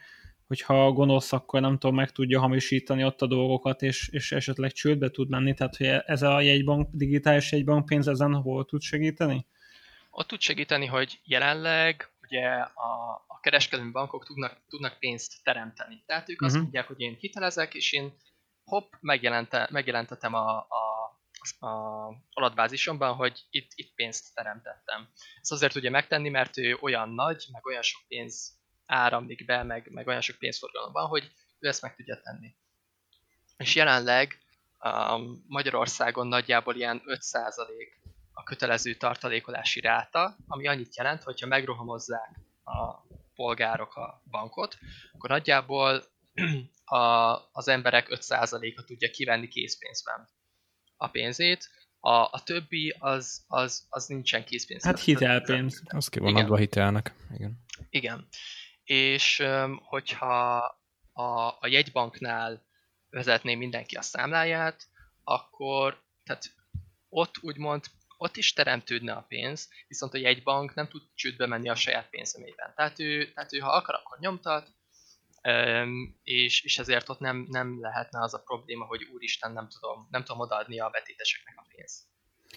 [0.46, 5.10] hogyha gonosz, akkor nem tudom, meg tudja hamisítani ott a dolgokat, és, és esetleg csődbe
[5.10, 9.46] tud menni, tehát hogy ez a jegybank, digitális jegybankpénz ezen hol tud segíteni?
[10.10, 16.02] Ott tud segíteni, hogy jelenleg ugye a kereskedelmi bankok tudnak, tudnak pénzt teremteni.
[16.06, 16.46] Tehát ők uh-huh.
[16.46, 16.62] azt mhm.
[16.62, 18.16] mondják, hogy én hitelezek, és én
[18.64, 21.72] hopp, megjelente, megjelentetem a, a, a
[22.32, 25.08] adatbázisomban, hogy itt, itt pénzt teremtettem.
[25.40, 29.90] Ezt azért tudja megtenni, mert ő olyan nagy, meg olyan sok pénz áramlik be, meg,
[29.90, 32.54] meg olyan sok pénzforgalom van, hogy ő ezt meg tudja tenni.
[33.56, 34.38] És jelenleg
[34.80, 37.66] um, Magyarországon nagyjából ilyen 5%
[38.32, 44.78] a kötelező tartalékolási ráta, ami annyit jelent, hogyha megrohamozzák a polgárok a bankot,
[45.12, 46.04] akkor nagyjából
[46.84, 46.98] a,
[47.52, 50.28] az emberek 5%-a tudja kivenni készpénzben
[50.96, 51.68] a pénzét,
[52.00, 54.84] a, a többi az, az, az nincsen készpénz.
[54.84, 55.82] Hát hitelpénz.
[55.86, 57.14] Az ki van adva hitelnek.
[57.34, 57.64] Igen.
[57.90, 58.28] Igen.
[58.84, 59.42] És
[59.76, 60.56] hogyha
[61.12, 62.66] a, a jegybanknál
[63.10, 64.88] vezetné mindenki a számláját,
[65.24, 66.44] akkor tehát
[67.08, 67.84] ott úgymond
[68.16, 72.72] ott is teremtődne a pénz, viszont a jegybank nem tud csődbe menni a saját pénzömében.
[72.76, 74.72] Tehát ő, tehát ő ha akar, akkor nyomtat,
[76.22, 80.24] és, és ezért ott nem, nem lehetne az a probléma, hogy úristen, nem tudom, nem
[80.24, 82.02] tudom odaadni a betéteseknek a pénzt.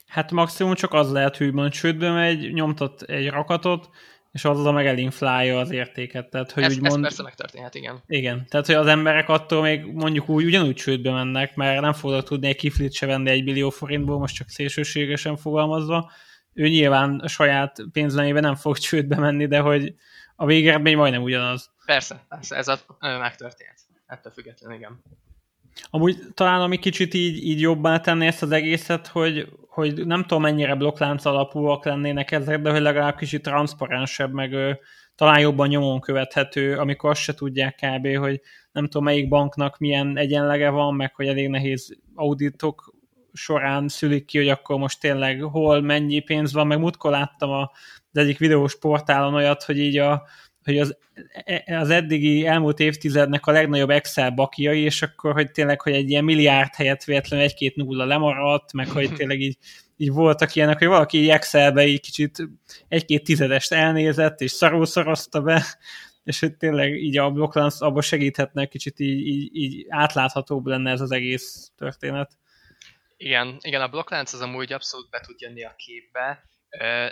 [0.08, 3.90] Hát maximum csak az lehet, hogy mond csődbe megy, nyomtat egy rakatot,
[4.38, 6.30] és azzal meg elinflálja az értéket.
[6.30, 6.96] Tehát, hogy ez, úgy mond...
[6.96, 8.04] ez persze megtörténhet, igen.
[8.08, 12.24] Igen, tehát hogy az emberek attól még mondjuk úgy ugyanúgy csődbe mennek, mert nem fognak
[12.24, 16.12] tudni egy kiflit se venni egy millió forintból, most csak szélsőségesen fogalmazva.
[16.54, 19.96] Ő nyilván a saját pénzlemében nem fog csődbe menni, de hogy
[20.36, 21.72] a végeredmény majdnem ugyanaz.
[21.86, 23.78] Persze, persze, ez a, megtörtént.
[24.08, 25.04] Ettől függetlenül, igen.
[25.90, 30.42] Amúgy talán ami kicsit így, így jobbá tenni ezt az egészet, hogy, hogy nem tudom
[30.42, 34.72] mennyire blokklánc alapúak lennének ezek, de hogy legalább kicsit transzparensebb, meg ö,
[35.16, 40.18] talán jobban nyomon követhető, amikor azt se tudják kb., hogy nem tudom melyik banknak milyen
[40.18, 42.96] egyenlege van, meg hogy elég nehéz auditok
[43.34, 47.68] során szülik ki, hogy akkor most tényleg hol mennyi pénz van, meg múltkor láttam az
[48.12, 50.24] egyik videós portálon olyat, hogy így a,
[50.68, 50.98] hogy az,
[51.46, 56.10] e, az eddigi elmúlt évtizednek a legnagyobb Excel bakiai, és akkor, hogy tényleg, hogy egy
[56.10, 59.58] ilyen milliárd helyett véletlenül egy-két nulla lemaradt, meg hogy tényleg így,
[59.98, 62.50] így voltak ilyenek, hogy valaki így Excelbe így kicsit
[62.88, 65.66] egy-két tizedest elnézett, és szarul szorozta be,
[66.24, 71.02] és hogy tényleg így a blokklánc abban segíthetne, kicsit így, így, így átláthatóbb lenne ez
[71.02, 72.32] az egész történet.
[73.18, 76.44] Igen, igen, a blokklánc az amúgy abszolút be tud jönni a képbe,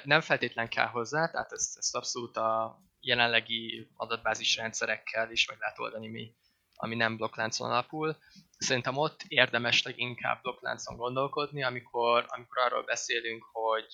[0.04, 5.80] nem feltétlen kell hozzá, tehát ezt, ezt abszolút a jelenlegi adatbázis rendszerekkel is meg lehet
[5.80, 6.36] oldani mi,
[6.76, 8.18] ami nem blokkláncon alapul.
[8.58, 13.94] Szerintem ott érdemes leginkább blokkláncon gondolkodni, amikor, amikor arról beszélünk, hogy,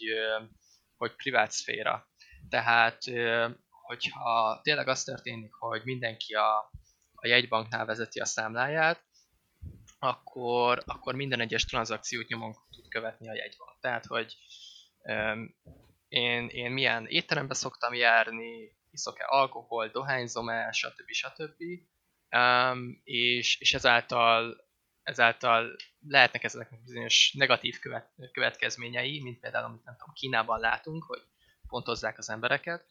[0.98, 2.08] hogy privát szféra.
[2.50, 2.98] Tehát,
[3.68, 6.72] hogyha tényleg az történik, hogy mindenki a,
[7.14, 9.04] a jegybanknál vezeti a számláját,
[10.00, 13.80] akkor, akkor minden egyes tranzakciót nyomon tud követni a jegybank.
[13.80, 14.38] Tehát, hogy
[16.08, 21.12] én, én milyen étterembe szoktam járni, iszok-e alkohol, dohányzom-e, stb.
[21.12, 21.64] stb.
[22.36, 24.66] Um, és, és ezáltal,
[25.04, 25.76] ezáltal
[26.08, 31.22] lehetnek ezeknek bizonyos negatív követ, következményei, mint például, amit nem tudom, Kínában látunk, hogy
[31.68, 32.86] pontozzák az embereket,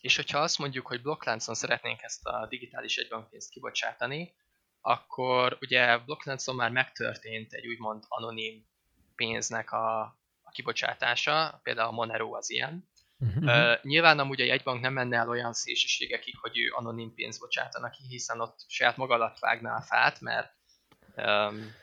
[0.00, 4.34] És hogyha azt mondjuk, hogy blokkláncon szeretnénk ezt a digitális egybankpénzt kibocsátani,
[4.80, 8.66] akkor ugye blokkláncon már megtörtént egy úgymond anonim
[9.14, 10.00] pénznek a,
[10.42, 12.88] a kibocsátása, például a Monero az ilyen.
[13.24, 13.44] Uh-huh.
[13.44, 17.90] Uh, nyilván amúgy a jegybank nem menne el olyan szélsőségekig, hogy ő anonim pénzt bocsátanak
[17.90, 20.52] ki, hiszen ott saját maga alatt vágná a fát, mert
[21.16, 21.74] um,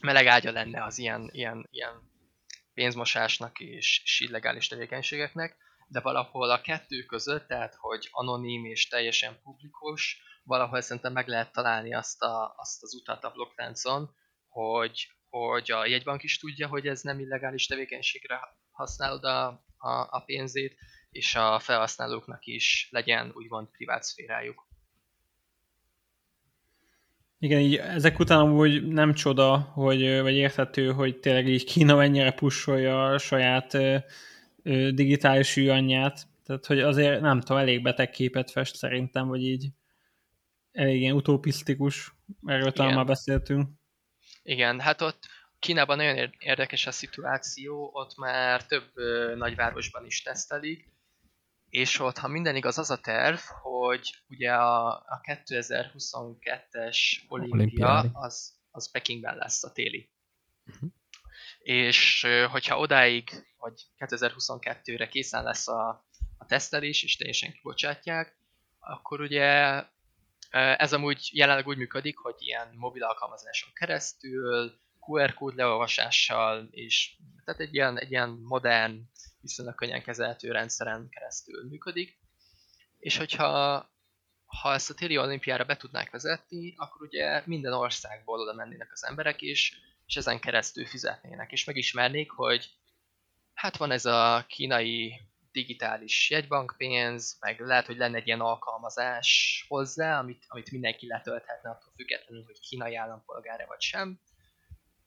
[0.00, 2.10] meleg ágya lenne az ilyen, ilyen, ilyen
[2.74, 5.56] pénzmosásnak és, és illegális tevékenységeknek,
[5.88, 11.52] de valahol a kettő között, tehát hogy anonim és teljesen publikus, valahol szerintem meg lehet
[11.52, 14.14] találni azt, a, azt az utat a blokkláncon,
[14.48, 20.22] hogy, hogy a jegybank is tudja, hogy ez nem illegális tevékenységre használod a, a, a
[20.26, 20.76] pénzét,
[21.10, 24.66] és a felhasználóknak is legyen úgymond privát szférájuk.
[27.38, 32.32] Igen, így ezek után amúgy nem csoda, hogy, vagy érthető, hogy tényleg így Kína mennyire
[32.32, 33.96] pusolja a saját ö,
[34.62, 36.26] ö, digitális anyját.
[36.44, 39.68] Tehát, hogy azért nem tudom, elég beteg képet fest szerintem, vagy így
[40.72, 42.14] elég ilyen utopisztikus.
[42.44, 43.68] Erről talán már beszéltünk.
[44.42, 50.94] Igen, hát ott Kínában nagyon érdekes a szituáció, ott már több ö, nagyvárosban is tesztelik,
[51.68, 58.54] és ott, ha minden igaz, az a terv, hogy ugye a, a 2022-es olimpia az,
[58.70, 60.10] az Pekingben lesz a téli.
[60.66, 60.90] Uh-huh.
[61.58, 66.06] És hogyha odáig, vagy 2022-re készen lesz a,
[66.38, 68.38] a tesztelés, és teljesen kibocsátják,
[68.78, 69.82] akkor ugye
[70.50, 77.60] ez amúgy jelenleg úgy működik, hogy ilyen mobil alkalmazáson keresztül, QR kód leolvasással, és tehát
[77.60, 79.02] egy ilyen, egy ilyen modern
[79.40, 82.18] viszonylag könnyen kezelhető rendszeren keresztül működik.
[82.98, 83.90] És hogyha
[84.46, 89.04] ha ezt a téli olimpiára be tudnák vezetni, akkor ugye minden országból oda mennének az
[89.04, 92.70] emberek is, és ezen keresztül fizetnének, és megismernék, hogy
[93.54, 95.20] hát van ez a kínai
[95.52, 101.92] digitális jegybankpénz, meg lehet, hogy lenne egy ilyen alkalmazás hozzá, amit, amit mindenki letölthetne attól
[101.96, 104.20] függetlenül, hogy kínai állampolgára vagy sem.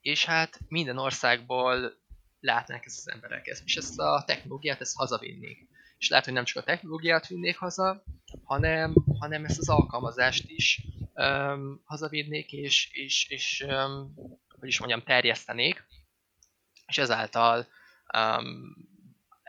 [0.01, 1.93] És hát minden országból
[2.39, 5.67] látnák ezt az emberek ezt, és ezt a technológiát ezt hazavinnék.
[5.97, 8.03] És lehet, hogy nem csak a technológiát vinnék haza,
[8.43, 10.81] hanem, hanem ezt az alkalmazást is
[11.13, 14.13] um, hazavinnék, és, és, és um,
[14.59, 15.87] hogy is mondjam, terjesztenék,
[16.87, 17.67] és ezáltal
[18.17, 18.75] um,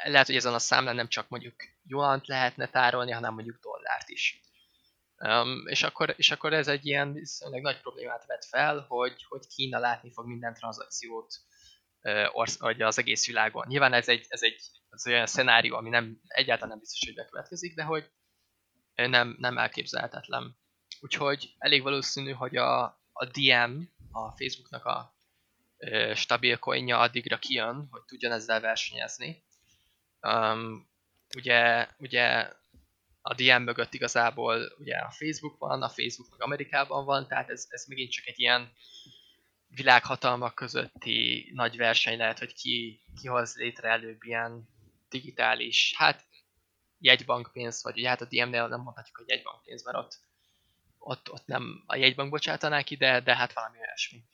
[0.04, 4.40] lehet, hogy ezen a számlán nem csak mondjuk juant lehetne tárolni, hanem mondjuk dollárt is.
[5.24, 9.46] Um, és, akkor, és akkor ez egy ilyen viszonylag nagy problémát vet fel, hogy, hogy
[9.46, 11.34] Kína látni fog minden tranzakciót
[12.58, 13.66] vagy az egész világon.
[13.68, 17.74] Nyilván ez egy, ez egy ez olyan szenárió, ami nem, egyáltalán nem biztos, hogy bekövetkezik,
[17.74, 18.10] de hogy
[18.94, 20.58] nem, nem elképzelhetetlen.
[21.00, 23.80] Úgyhogy elég valószínű, hogy a, a DM,
[24.10, 25.14] a Facebooknak a
[25.76, 29.44] ö, stabil coinja addigra kijön, hogy tudjon ezzel versenyezni.
[30.20, 30.88] Um,
[31.36, 32.52] ugye, ugye
[33.22, 37.66] a DM mögött igazából ugye a Facebook van, a Facebook meg Amerikában van, tehát ez,
[37.68, 38.72] ez megint csak egy ilyen
[39.68, 44.68] világhatalmak közötti nagy verseny lehet, hogy ki, ki hoz létre előbb ilyen
[45.08, 46.24] digitális, hát
[46.98, 50.20] jegybankpénzt, vagy ugye hát a DM-nél nem mondhatjuk, hogy jegybankpénz, mert ott,
[50.98, 54.24] ott, ott nem a jegybank bocsátanák ide, de hát valami olyasmi.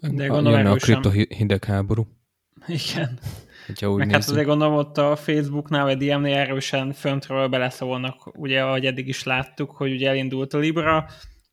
[0.00, 2.19] De gondolom a kripto hidegháború.
[2.66, 3.18] Igen.
[3.66, 8.62] Hogyha úgy Meg hát azért gondolom ott a Facebooknál, vagy DM-nél erősen föntről beleszólnak, ugye
[8.62, 11.06] ahogy eddig is láttuk, hogy ugye elindult a Libra,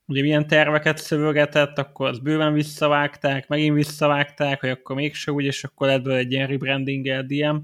[0.06, 5.64] ugye milyen terveket szövögetett, akkor az bőven visszavágták, megint visszavágták, hogy akkor mégse úgy, és
[5.64, 7.56] akkor ebből egy ilyen rebranding DM,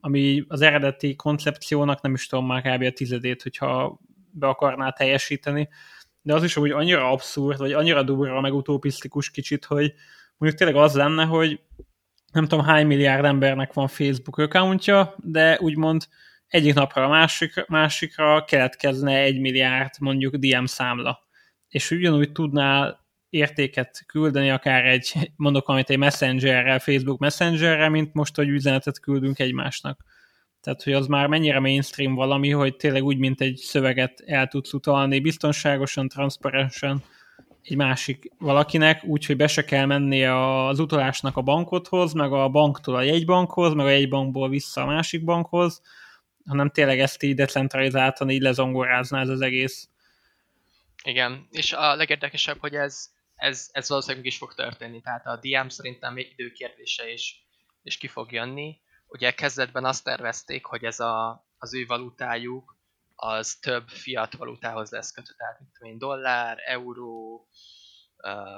[0.00, 2.82] ami az eredeti koncepciónak nem is tudom már kb.
[2.82, 5.68] a tizedét, hogyha be akarná teljesíteni,
[6.22, 9.92] de az is hogy annyira abszurd, vagy annyira durva, meg utopisztikus kicsit, hogy
[10.36, 11.60] mondjuk tényleg az lenne, hogy
[12.34, 16.06] nem tudom hány milliárd embernek van Facebook accountja, de úgymond
[16.46, 21.24] egyik napra a másik, másikra keletkezne egy milliárd mondjuk DM számla
[21.74, 28.36] és ugyanúgy tudnál értéket küldeni akár egy, mondok amit egy messengerrel, Facebook messengerrel, mint most,
[28.36, 30.04] hogy üzenetet küldünk egymásnak.
[30.60, 34.72] Tehát, hogy az már mennyire mainstream valami, hogy tényleg úgy, mint egy szöveget el tudsz
[34.72, 37.02] utalni biztonságosan, transzparensen
[37.64, 42.94] egy másik valakinek, úgyhogy be se kell menni az utalásnak a bankothoz, meg a banktól
[42.94, 45.82] a jegybankhoz, meg a jegybankból vissza a másik bankhoz,
[46.46, 49.88] hanem tényleg ezt így decentralizáltan így lezongorázná ez az egész.
[51.04, 55.00] Igen, és a legérdekesebb, hogy ez, ez, ez valószínűleg is fog történni.
[55.00, 57.46] Tehát a DM szerintem még időkérdése is,
[57.82, 58.80] is ki fog jönni.
[59.06, 62.73] Ugye kezdetben azt tervezték, hogy ez a, az ő valutájuk
[63.14, 67.48] az több fiat valutához lesz kötött, tehát mint én, dollár, euró,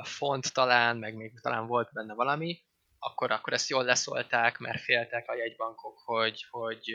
[0.02, 2.64] font talán, meg még talán volt benne valami,
[2.98, 6.90] akkor, akkor ezt jól leszolták, mert féltek a jegybankok, hogy, hogy,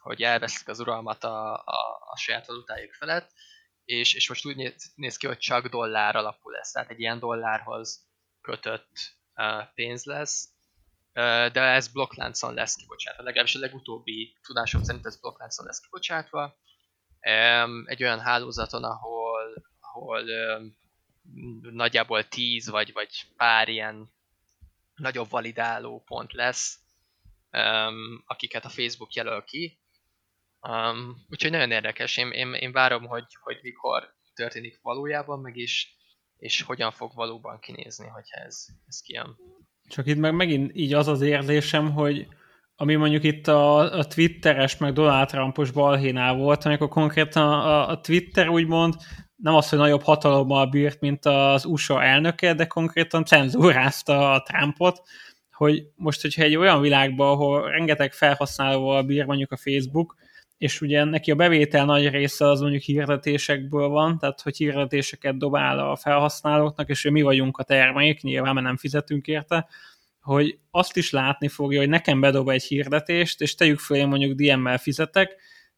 [0.00, 3.30] hogy elveszik az uralmat a, a, a saját valutájuk felett,
[3.84, 7.18] és, és most úgy néz, néz ki, hogy csak dollár alapú lesz, tehát egy ilyen
[7.18, 8.06] dollárhoz
[8.40, 8.92] kötött
[9.74, 10.55] pénz lesz,
[11.52, 16.56] de ez blokkláncon lesz kibocsátva, legalábbis a legutóbbi tudásom szerint ez blokkláncon lesz kibocsátva,
[17.84, 20.22] egy olyan hálózaton, ahol, ahol
[21.60, 24.12] nagyjából 10 vagy, vagy pár ilyen
[24.94, 26.78] nagyobb validáló pont lesz,
[28.26, 29.80] akiket a Facebook jelöl ki.
[31.30, 35.96] Úgyhogy nagyon érdekes, én, én, én várom, hogy, hogy mikor történik valójában, meg is,
[36.36, 39.36] és hogyan fog valóban kinézni, hogyha ez, ez kijön.
[39.88, 42.26] Csak itt meg megint így az az érzésem, hogy
[42.76, 48.00] ami mondjuk itt a, a Twitteres, meg Donald Trumpos balhénál volt, amikor konkrétan a, a
[48.00, 48.94] Twitter úgymond
[49.36, 55.02] nem az, hogy nagyobb hatalommal bírt, mint az USA elnöke, de konkrétan cenzúrázta a Trumpot,
[55.52, 60.14] hogy most, hogyha egy olyan világban, ahol rengeteg felhasználóval bír mondjuk a Facebook,
[60.58, 65.78] és ugye neki a bevétel nagy része az mondjuk hirdetésekből van, tehát hogy hirdetéseket dobál
[65.78, 69.68] a felhasználóknak, és mi vagyunk a termék, nyilván, mert nem fizetünk érte,
[70.20, 74.38] hogy azt is látni fogja, hogy nekem bedob egy hirdetést, és tegyük föl, én mondjuk
[74.38, 75.36] DM-mel fizetek,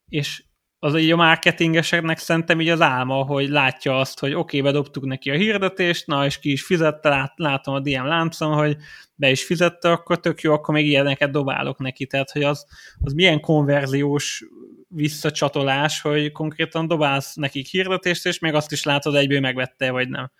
[0.09, 0.43] és
[0.81, 5.31] az így a marketingeseknek szerintem így az álma, hogy látja azt, hogy oké, bedobtuk neki
[5.31, 8.77] a hirdetést, na és ki is fizette, lát, látom a DM láncon, hogy
[9.15, 12.07] be is fizette, akkor tök jó, akkor még ilyeneket dobálok neki.
[12.07, 12.67] Tehát, hogy az,
[13.01, 14.45] az milyen konverziós
[14.89, 20.31] visszacsatolás, hogy konkrétan dobálsz nekik hirdetést, és még azt is látod egyből megvette, vagy nem.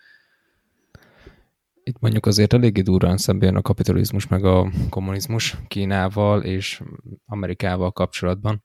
[1.83, 6.81] Itt mondjuk azért eléggé durrán szemben a kapitalizmus meg a kommunizmus Kínával és
[7.25, 8.63] Amerikával kapcsolatban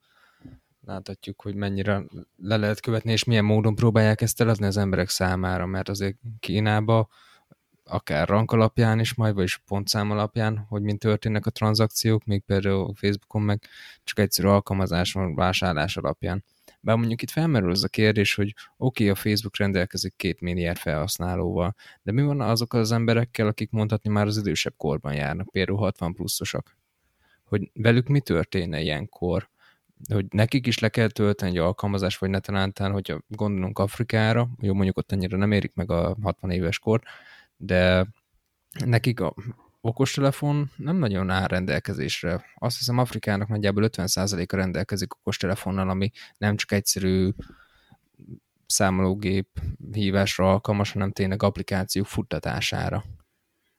[0.87, 2.03] láthatjuk, hogy mennyire
[2.37, 7.09] le lehet követni, és milyen módon próbálják ezt eladni az emberek számára, mert azért Kínába
[7.85, 12.94] akár rank alapján is majd, vagyis pontszám alapján, hogy mint történnek a tranzakciók, még például
[12.94, 13.62] Facebookon meg
[14.05, 16.44] csak egyszerű alkalmazáson, vásárlás alapján.
[16.81, 20.79] Bár mondjuk itt felmerül az a kérdés, hogy oké, okay, a Facebook rendelkezik két milliárd
[20.79, 25.79] felhasználóval, de mi van azokkal az emberekkel, akik mondhatni már az idősebb korban járnak, például
[25.79, 26.77] 60 pluszosak?
[27.44, 29.49] Hogy velük mi történne ilyenkor?
[30.12, 34.97] Hogy nekik is le kell tölteni egy alkalmazás, vagy netalántán, hogyha gondolunk Afrikára, jó, mondjuk
[34.97, 37.03] ott annyira nem érik meg a 60 éves kor,
[37.57, 38.07] de
[38.85, 39.35] nekik a
[39.81, 42.45] okostelefon nem nagyon áll rendelkezésre.
[42.55, 47.31] Azt hiszem Afrikának nagyjából 50%-a rendelkezik okostelefonnal, ami nem csak egyszerű
[48.67, 49.49] számológép
[49.93, 53.05] hívásra alkalmas, hanem tényleg applikációk futtatására.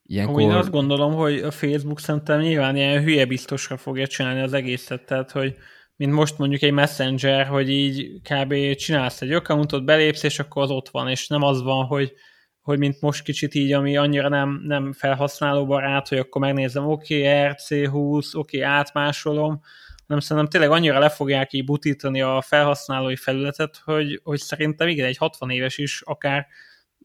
[0.04, 0.42] Ilyenkor...
[0.42, 5.06] Én azt gondolom, hogy a Facebook szerintem nyilván ilyen hülye biztosra fogja csinálni az egészet,
[5.06, 5.58] tehát hogy
[5.96, 8.76] mint most mondjuk egy messenger, hogy így kb.
[8.76, 12.14] csinálsz egy accountot, belépsz, és akkor az ott van, és nem az van, hogy,
[12.62, 17.54] hogy mint most kicsit így, ami annyira nem, nem felhasználóbarát, hogy akkor megnézem, oké, okay,
[17.54, 19.62] RC20, oké, okay, átmásolom,
[20.08, 25.06] hanem szerintem tényleg annyira le fogják így butítani a felhasználói felületet, hogy, hogy szerintem igen,
[25.06, 26.48] egy 60 éves is akár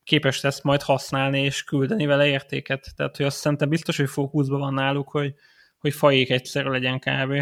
[0.05, 2.87] képes lesz majd használni és küldeni vele értéket.
[2.96, 5.35] Tehát, hogy azt szerintem biztos, hogy fókuszban van náluk, hogy,
[5.79, 7.35] hogy fajék egyszerű legyen kb.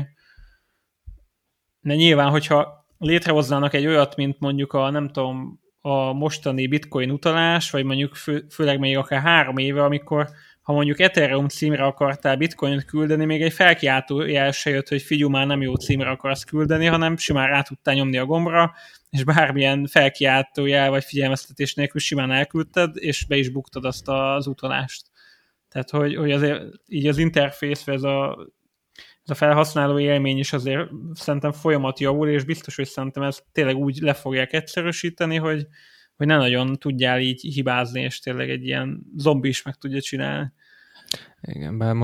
[1.89, 7.71] De nyilván, hogyha létrehoznának egy olyat, mint mondjuk a, nem tudom, a mostani bitcoin utalás,
[7.71, 10.29] vagy mondjuk fő, főleg még akár három éve, amikor
[10.63, 15.29] ha mondjuk Ethereum címre akartál bitcoint küldeni, még egy felkiáltó jel se jött, hogy figyú,
[15.29, 18.75] már nem jó címre akarsz küldeni, hanem simán rá tudtál nyomni a gombra,
[19.11, 24.47] és bármilyen felkiáltó jel vagy figyelmeztetés nélkül simán elküldted, és be is buktad azt az
[24.47, 25.07] utalást.
[25.69, 28.47] Tehát, hogy, hogy azért így az interfész, ez a
[29.29, 33.77] ez a felhasználó élmény is azért szerintem folyamat javul, és biztos, hogy szerintem ezt tényleg
[33.77, 35.67] úgy le fogják egyszerűsíteni, hogy,
[36.17, 40.53] hogy ne nagyon tudjál így hibázni, és tényleg egy ilyen zombi is meg tudja csinálni.
[41.41, 41.95] Igen, bár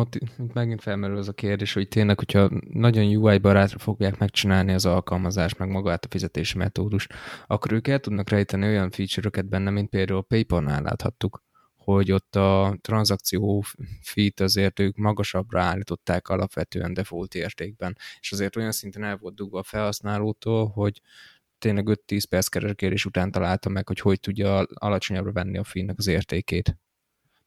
[0.55, 5.59] megint felmerül az a kérdés, hogy tényleg, hogyha nagyon UI barátra fogják megcsinálni az alkalmazást,
[5.59, 7.07] meg magát a fizetési metódus,
[7.47, 11.43] akkor ők el tudnak rejteni olyan feature-öket benne, mint például PayPal-nál láthattuk
[11.85, 13.65] hogy ott a tranzakció
[14.01, 19.59] fit azért ők magasabbra állították alapvetően default értékben, és azért olyan szinten el volt dugva
[19.59, 21.01] a felhasználótól, hogy
[21.59, 26.07] tényleg 5-10 perc keresgélés után találta meg, hogy hogy tudja alacsonyabbra venni a finnek az
[26.07, 26.79] értékét.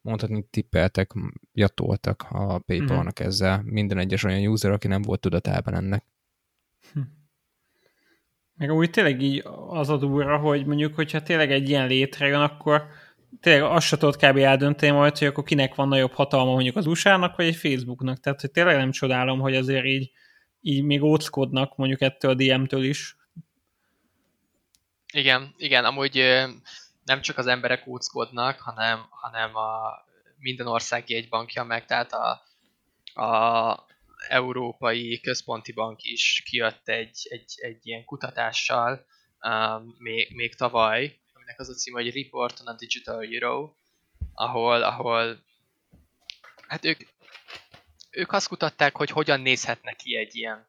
[0.01, 1.11] Mondhatni, tippeltek,
[1.53, 3.25] jatoltak a PayPal-nak mm.
[3.25, 6.05] ezzel minden egyes olyan user, aki nem volt tudatában ennek.
[6.93, 6.99] Hm.
[8.53, 12.87] Meg úgy tényleg így az a durva, hogy mondjuk, hogyha tényleg egy ilyen létrejön, akkor
[13.41, 14.37] tényleg azt se tudod kb.
[14.37, 18.19] eldönteni majd, hogy akkor kinek van nagyobb hatalma mondjuk az USA-nak, vagy egy Facebooknak.
[18.19, 20.11] Tehát, hogy tényleg nem csodálom, hogy azért így,
[20.61, 23.15] így még óckodnak mondjuk ettől a DM-től is.
[25.13, 26.15] Igen, igen, amúgy
[27.03, 29.79] nem csak az emberek óckodnak, hanem, hanem a
[30.37, 32.41] minden ország bankja meg, tehát a,
[33.21, 33.85] a,
[34.29, 39.05] Európai Központi Bank is kijött egy, egy, egy ilyen kutatással
[39.41, 43.73] um, még, még tavaly, aminek az a cím, hogy Report on a Digital Euro,
[44.33, 45.43] ahol, ahol
[46.67, 46.99] hát ők,
[48.11, 50.67] ők azt kutatták, hogy hogyan nézhetne ki egy ilyen,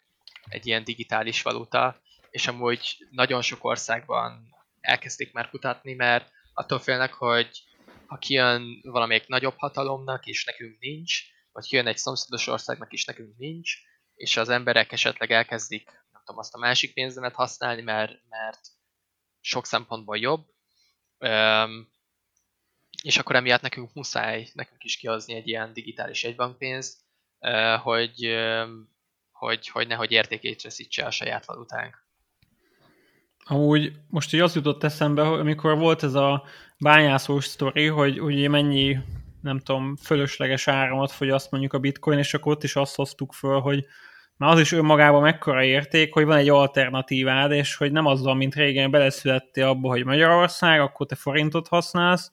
[0.49, 2.01] egy ilyen digitális valuta,
[2.31, 7.62] és amúgy nagyon sok országban elkezdték már kutatni, mert attól félnek, hogy
[8.07, 11.22] ha kijön valamelyik nagyobb hatalomnak, és nekünk nincs,
[11.53, 13.72] vagy kijön egy szomszédos országnak, és nekünk nincs,
[14.14, 18.61] és az emberek esetleg elkezdik, nem tudom, azt a másik pénzemet használni, mert, mert
[19.41, 20.57] sok szempontból jobb,
[21.19, 21.89] Üm,
[23.03, 27.01] és akkor emiatt nekünk muszáj nekünk is kihozni egy ilyen digitális egybankpénzt,
[27.83, 28.37] hogy,
[29.31, 32.07] hogy, hogy nehogy értékét veszítse a saját valutánk.
[33.45, 36.45] Amúgy most így az jutott eszembe, amikor volt ez a
[36.79, 38.99] bányászós sztori, hogy ugye mennyi,
[39.43, 43.61] nem tudom, fölösleges áramot fogyaszt mondjuk a bitcoin, és akkor ott is azt hoztuk föl,
[43.61, 43.87] hogy
[44.39, 48.55] már az is önmagában mekkora érték, hogy van egy alternatívád, és hogy nem azzal, mint
[48.55, 52.32] régen beleszülettél abba, hogy Magyarország, akkor te forintot használsz,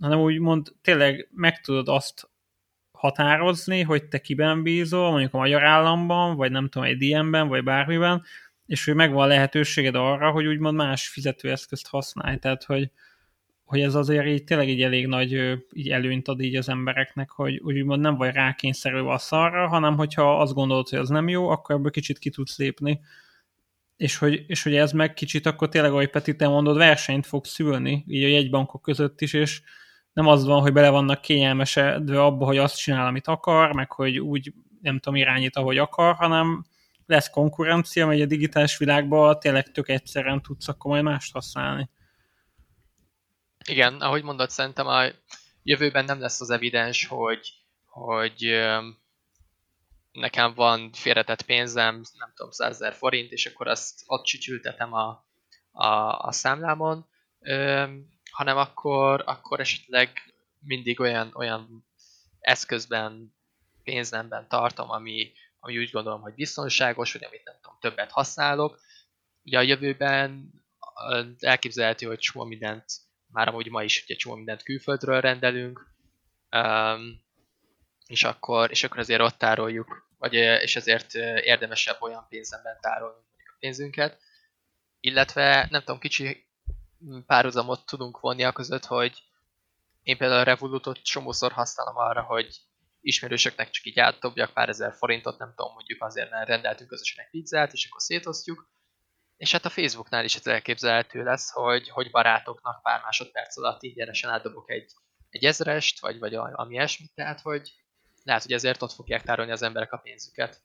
[0.00, 2.30] hanem úgy mond, tényleg meg tudod azt
[2.92, 7.64] határozni, hogy te kiben bízol, mondjuk a magyar államban, vagy nem tudom, egy DM-ben, vagy
[7.64, 8.22] bármiben,
[8.66, 12.36] és hogy megvan lehetőséged arra, hogy úgymond más fizetőeszközt használj.
[12.36, 12.90] Tehát, hogy,
[13.64, 15.32] hogy ez azért így tényleg így elég nagy
[15.72, 20.40] így előnyt ad így az embereknek, hogy úgymond nem vagy rákényszerülve a szarra, hanem hogyha
[20.40, 23.00] azt gondolod, hogy az nem jó, akkor ebből kicsit ki tudsz lépni.
[23.96, 27.44] És hogy, és hogy ez meg kicsit akkor tényleg, ahogy Peti, te mondod, versenyt fog
[27.44, 29.62] szülni, így a jegybankok között is, és
[30.12, 34.18] nem az van, hogy bele vannak kényelmesedve abba, hogy azt csinál, amit akar, meg hogy
[34.18, 36.64] úgy nem tudom, irányít, ahogy akar, hanem
[37.06, 41.90] lesz konkurencia, mert a digitális világban tényleg tök egyszerűen tudsz akkor majd mást használni.
[43.68, 45.04] Igen, ahogy mondod, szerintem a
[45.62, 47.52] jövőben nem lesz az evidens, hogy,
[47.84, 48.62] hogy
[50.12, 55.26] nekem van félretett pénzem, nem tudom, 100 ezer forint, és akkor azt ott csücsültetem a,
[55.70, 57.06] a, a számlámon,
[58.30, 61.86] hanem akkor, akkor esetleg mindig olyan, olyan
[62.40, 63.34] eszközben,
[63.82, 68.80] pénznemben tartom, ami, ami úgy gondolom, hogy biztonságos, vagy amit nem tudom, többet használok.
[69.44, 70.50] Ugye a jövőben
[71.38, 72.92] elképzelhető, hogy csomó mindent,
[73.32, 75.86] már amúgy ma is ugye csomó mindent külföldről rendelünk,
[76.50, 77.20] um,
[78.06, 81.14] és akkor, és akkor azért ott tároljuk, vagy, és ezért
[81.44, 84.18] érdemesebb olyan pénzemben tárolni a pénzünket.
[85.00, 86.46] Illetve, nem tudom, kicsi
[87.26, 89.22] párhuzamot tudunk vonni a között, hogy
[90.02, 92.60] én például a Revolutot csomószor használom arra, hogy
[93.00, 97.30] ismerősöknek csak így átdobjak pár ezer forintot, nem tudom, mondjuk azért, mert rendeltünk közösen egy
[97.30, 98.70] pizzát, és akkor szétosztjuk.
[99.42, 103.94] És hát a Facebooknál is ez elképzelhető lesz, hogy, hogy barátoknak pár másodperc alatt így
[103.94, 104.92] gyeresen átdobok egy,
[105.30, 107.72] egy ezrest, vagy, vagy ami ilyesmit, tehát hogy
[108.22, 110.62] lehet, hogy ezért ott fogják tárolni az emberek a pénzüket.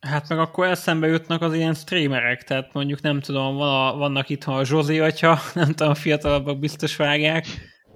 [0.00, 4.28] Hát meg akkor eszembe jutnak az ilyen streamerek, tehát mondjuk nem tudom, van a, vannak
[4.28, 7.46] itt a Zsozi atya, nem tudom, a fiatalabbak biztos vágják,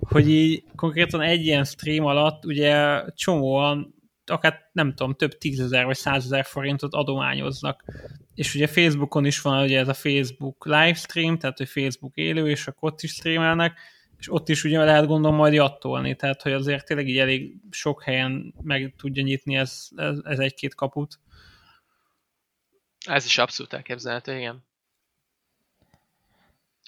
[0.00, 3.94] hogy így konkrétan egy ilyen stream alatt ugye csomóan
[4.26, 7.84] akár nem tudom, több tízezer vagy százezer forintot adományoznak.
[8.34, 12.66] És ugye Facebookon is van ugye ez a Facebook livestream, tehát hogy Facebook élő, és
[12.66, 13.78] akkor ott is streamelnek,
[14.18, 18.02] és ott is ugye lehet gondolom majd jattolni, tehát hogy azért tényleg így elég sok
[18.02, 21.18] helyen meg tudja nyitni ez, ez, ez egy-két kaput.
[23.06, 24.64] Ez is abszolút elképzelhető, igen.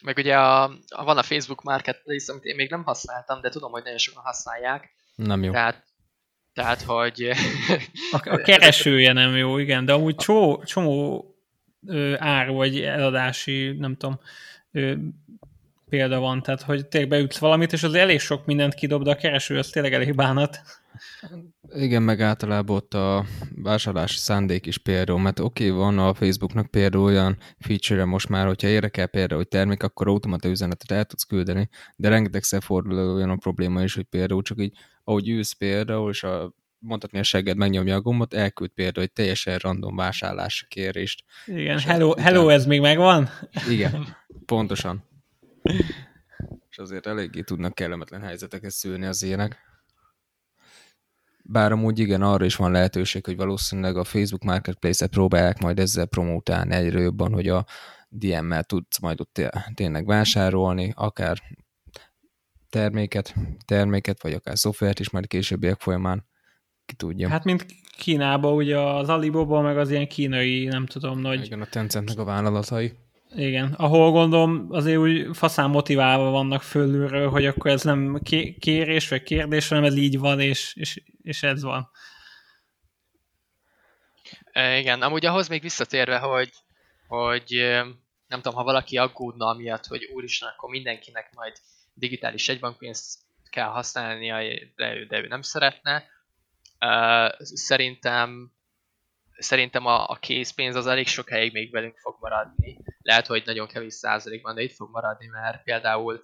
[0.02, 3.70] Meg ugye a, a, van a Facebook Marketplace, amit én még nem használtam, de tudom,
[3.70, 4.94] hogy nagyon sokan használják.
[5.14, 5.52] Nem jó.
[5.52, 5.84] Tehát,
[6.52, 7.30] tehát hogy...
[8.12, 11.24] A, a keresője nem jó, igen, de amúgy csomó, csomó
[12.16, 14.18] ár vagy eladási, nem tudom,
[15.88, 19.16] példa van, tehát hogy tényleg beütsz valamit, és az elég sok mindent kidob, de a
[19.16, 20.60] kereső az tényleg elég bánat.
[21.74, 23.24] Igen, meg általában ott a
[23.54, 28.46] vásárlási szándék is például, mert oké, okay, van a Facebooknak például olyan feature most már,
[28.46, 33.30] hogyha érdekel például, hogy termék, akkor automata üzenetet el tudsz küldeni, de rengetegszer fordul olyan
[33.30, 36.54] a probléma is, hogy például csak így, ahogy ülsz például, és a
[36.86, 41.24] mondhatni a segged megnyomja a gombot, elküld például egy teljesen random vásárlási kérést.
[41.46, 43.28] Igen, hello, hello, ez még megvan?
[43.70, 44.16] Igen,
[44.46, 45.04] pontosan.
[46.70, 49.64] És azért eléggé tudnak kellemetlen helyzeteket szülni az ilyenek.
[51.42, 56.06] Bár amúgy igen, arra is van lehetőség, hogy valószínűleg a Facebook Marketplace-et próbálják majd ezzel
[56.06, 57.66] promótálni egyre jobban, hogy a
[58.08, 59.40] DM-mel tudsz majd ott
[59.74, 61.42] tényleg vásárolni, akár
[62.68, 63.34] terméket,
[63.64, 66.26] terméket, vagy akár szoftvert is majd későbbiek folyamán,
[66.86, 67.28] ki tudja.
[67.28, 67.66] Hát mint
[67.96, 71.44] Kínában, ugye az Alibaba, meg az ilyen kínai, nem tudom, nagy...
[71.44, 72.92] Igen, a Tencentnek a vállalatai.
[73.34, 78.20] Igen, ahol gondolom azért úgy faszán motiválva vannak fölülről, hogy akkor ez nem
[78.58, 81.90] kérés vagy kérdés, hanem ez így van, és, és, és ez van.
[84.52, 86.50] Igen, amúgy ahhoz még visszatérve, hogy,
[87.06, 87.46] hogy
[88.26, 91.56] nem tudom, ha valaki aggódna amiatt, hogy úristen, akkor mindenkinek majd
[91.94, 93.18] digitális egybankpénzt
[93.50, 94.36] kell használnia,
[94.76, 96.04] de ő, de ő nem szeretne.
[97.38, 98.54] Szerintem
[99.38, 102.78] szerintem a, a készpénz az elég sokáig még velünk fog maradni.
[103.02, 106.22] Lehet, hogy nagyon kevés százalékban, de itt fog maradni, mert például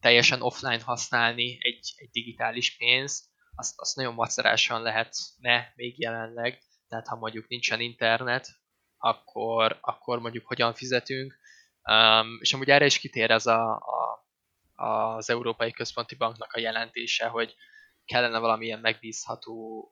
[0.00, 3.24] teljesen offline használni egy, egy digitális pénzt,
[3.54, 8.48] azt, azt nagyon macerásan lehetne még jelenleg, tehát ha mondjuk nincsen internet,
[8.96, 11.38] akkor, akkor mondjuk hogyan fizetünk.
[11.90, 14.26] Um, és amúgy erre is kitér ez a, a,
[14.74, 17.54] az Európai Központi Banknak a jelentése, hogy
[18.06, 19.90] kellene valamilyen megbízható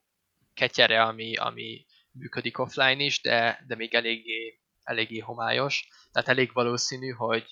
[0.54, 5.88] ketyere, ami, ami működik offline is, de, de még eléggé, eléggé homályos.
[6.12, 7.44] Tehát elég valószínű, hogy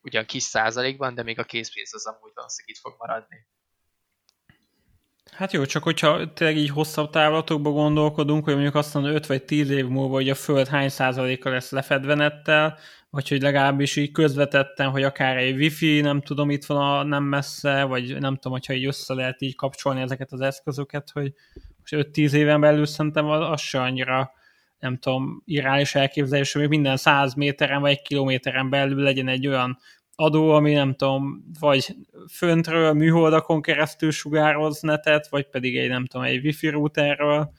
[0.00, 3.46] ugyan kis százalékban, de még a készpénz az amúgy valószínűleg itt fog maradni.
[5.30, 9.44] Hát jó, csak hogyha tényleg így hosszabb távlatokba gondolkodunk, hogy mondjuk azt mondja 5 vagy
[9.44, 12.78] 10 év múlva, hogy a Föld hány százaléka lesz lefedve nettel,
[13.14, 17.22] vagy hogy legalábbis így közvetettem, hogy akár egy wifi, nem tudom, itt van a nem
[17.24, 21.32] messze, vagy nem tudom, hogyha így össze lehet így kapcsolni ezeket az eszközöket, hogy
[21.78, 24.32] most 5-10 éven belül szerintem az, az se annyira
[24.78, 29.78] nem tudom, irányos elképzelés, hogy minden 100 méteren vagy egy kilométeren belül legyen egy olyan
[30.14, 31.96] adó, ami nem tudom, vagy
[32.30, 37.52] föntről műholdakon keresztül sugároz netet, vagy pedig egy nem tudom, egy wifi routerről.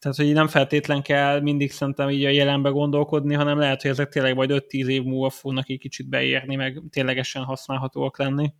[0.00, 4.08] Tehát, hogy nem feltétlen kell mindig szerintem így a jelenbe gondolkodni, hanem lehet, hogy ezek
[4.08, 8.52] tényleg majd 5-10 év múlva fognak egy kicsit beérni, meg ténylegesen használhatóak lenni.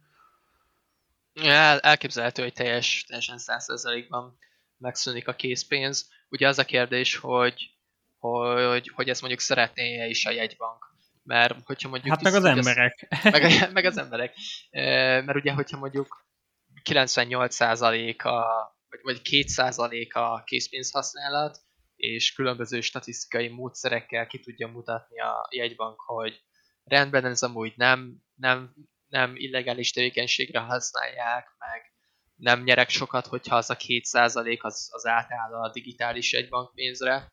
[1.35, 4.39] El, elképzelhető, hogy teljes, teljesen 100%-ban
[4.79, 6.09] megszűnik a készpénz.
[6.29, 7.71] Ugye az a kérdés, hogy,
[8.19, 10.89] hogy, hogy ezt mondjuk szeretné-e is a jegybank.
[11.23, 12.15] Mert hogyha mondjuk...
[12.15, 13.07] Hát meg az emberek.
[13.11, 14.35] Az, meg, meg az emberek.
[14.71, 16.25] Mert ugye, hogyha mondjuk
[16.85, 18.45] 98% a,
[18.91, 21.59] vagy, vagy 2% a készpénz használat,
[21.97, 26.43] és különböző statisztikai módszerekkel ki tudja mutatni a jegybank, hogy
[26.85, 28.75] rendben ez amúgy nem, nem,
[29.09, 31.83] nem illegális tevékenységre használják, meg
[32.37, 37.27] nem nyerek sokat, hogyha az a 2% az, az átáll a digitális egybankpénzre,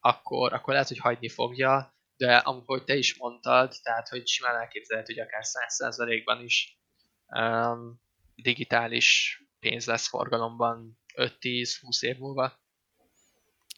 [0.00, 5.14] akkor, akkor lehet, hogy hagyni fogja, de ahogy te is mondtad, tehát hogy simán elképzelhető,
[5.14, 6.78] hogy akár 100%-ban is
[7.26, 8.00] um,
[8.34, 12.60] digitális pénz lesz forgalomban 5-10-20 év múlva.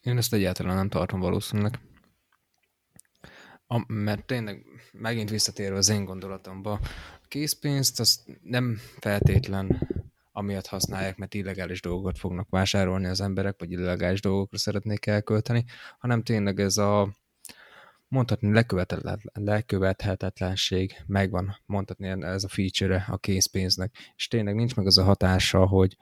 [0.03, 1.81] Én ezt egyáltalán nem tartom valószínűleg.
[3.67, 6.73] A, mert tényleg megint visszatérve az én gondolatomba,
[7.23, 9.89] a készpénzt azt nem feltétlen
[10.33, 15.65] amiatt használják, mert illegális dolgokat fognak vásárolni az emberek, vagy illegális dolgokra szeretnék elkölteni,
[15.99, 17.09] hanem tényleg ez a
[18.11, 18.63] mondhatni
[19.33, 25.67] lekövethetetlenség megvan, mondhatni ez a feature a készpénznek, és tényleg nincs meg az a hatása,
[25.67, 25.97] hogy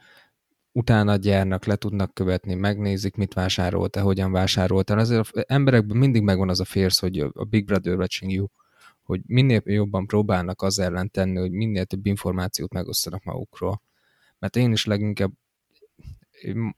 [0.73, 4.99] utána gyárnak, le tudnak követni, megnézik, mit vásároltál, hogyan vásároltál.
[4.99, 8.47] Azért az emberekben mindig megvan az a férsz, hogy a Big Brother watching you,
[9.03, 13.83] hogy minél jobban próbálnak az ellen tenni, hogy minél több információt megosztanak magukról.
[14.39, 15.33] Mert én is leginkább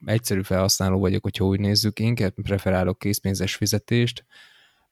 [0.05, 4.25] egyszerű felhasználó vagyok, hogyha úgy nézzük, inkább preferálok készpénzes fizetést,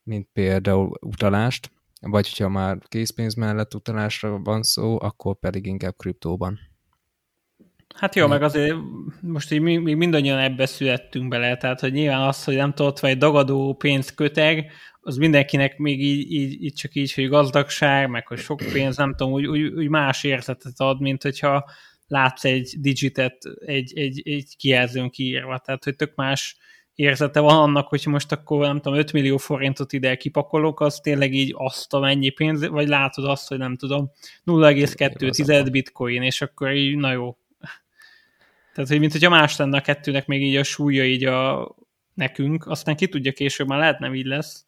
[0.08, 6.58] mint például utalást, vagy hogyha már készpénz mellett utalásra van szó, akkor pedig inkább kriptóban.
[7.94, 8.76] Hát jó, meg azért
[9.20, 12.98] most így mi, mi mindannyian ebbe születtünk bele, tehát hogy nyilván az, hogy nem tudott,
[12.98, 18.38] vagy dagadó pénzköteg, az mindenkinek még így, így, így csak így, hogy gazdagság, meg hogy
[18.38, 21.70] sok pénz, nem tudom, úgy, úgy, úgy más érzetet ad, mint hogyha
[22.06, 23.36] látsz egy digitet
[23.66, 26.56] egy, egy, egy kijelzőn kiírva, tehát hogy tök más
[26.98, 31.34] érzete van annak, hogy most akkor nem tudom, 5 millió forintot ide kipakolok, az tényleg
[31.34, 34.10] így azt a mennyi pénz, vagy látod azt, hogy nem tudom,
[34.46, 37.36] 0,2 bitcoin, és akkor így, na jó.
[38.74, 41.68] Tehát, hogy mint hogyha más lenne a kettőnek még így a súlya így a
[42.14, 44.66] nekünk, aztán ki tudja később, már lehet nem így lesz.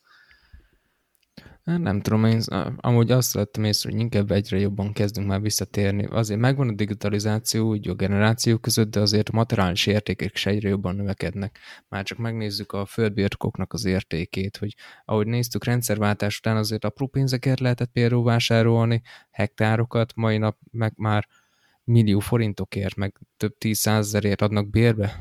[1.70, 2.40] Hát nem tudom, én
[2.76, 6.06] amúgy azt vettem észre, hogy inkább egyre jobban kezdünk már visszatérni.
[6.06, 10.68] Azért megvan a digitalizáció úgy a generáció között, de azért a materiális értékek is egyre
[10.68, 11.58] jobban növekednek.
[11.88, 17.60] Már csak megnézzük a földbirtokoknak az értékét, hogy ahogy néztük rendszerváltás után azért apró pénzeket
[17.60, 21.26] lehetett például vásárolni, hektárokat, mai nap meg már
[21.84, 25.20] millió forintokért, meg több tízszázezerért adnak bérbe